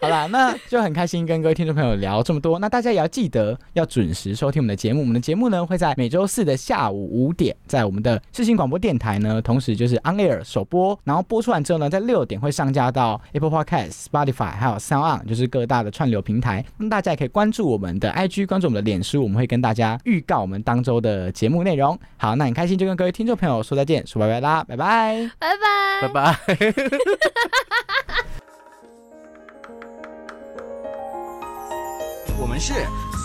[0.00, 2.58] 好啦，那就很开心跟各位听众朋友聊这么多。
[2.58, 5.00] 那大家也要记得要准时收听我们的节目。
[5.00, 16.64] 我们的节目呢会在每周四的下午五点，在我们的视新广播电台呢，同时就是 On Air 首播，然后播出完之后呢，在六点会上架到 Apple Podcast、Spotify 还有 Sound On，就是各大的串流平台。
[16.76, 21.98] 那大家也可以关注我们的 IG，关注我们的脸书，我们会跟大家预告我们当周的节目内容。
[22.16, 26.47] 好，那很开心就跟各位听众朋友说再见，说拜拜啦，拜拜，拜拜，拜拜。
[32.40, 32.72] 我们是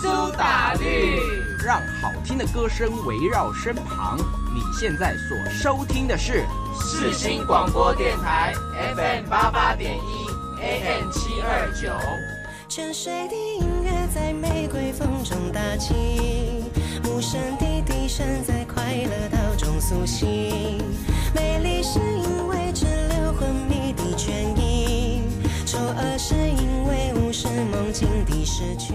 [0.02, 1.18] 苏打绿，
[1.64, 4.18] 让好听的歌声围绕身旁。
[4.54, 6.44] 你现在所收听的是
[6.78, 8.52] 世新广播电台
[8.94, 10.28] FM 八八点一
[10.60, 11.88] AM 七二九。
[12.68, 15.94] 沉睡的音乐在玫瑰风中打起，
[17.14, 20.26] 无声的低声在快乐岛中苏醒。
[21.32, 25.22] 美丽是因为只留昏迷的倦意，
[25.64, 28.94] 丑恶是因为无视梦境的失去。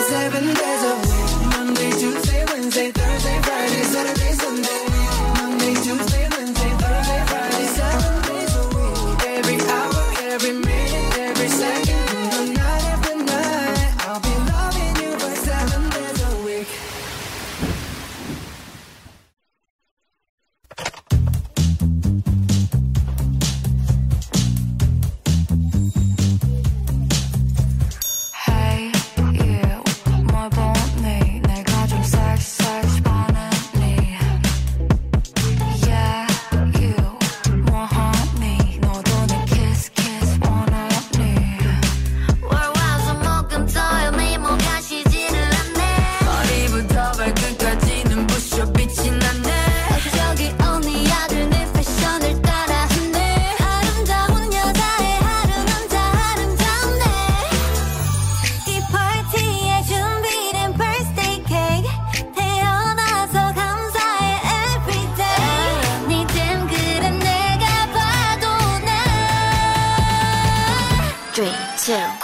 [71.81, 72.20] too.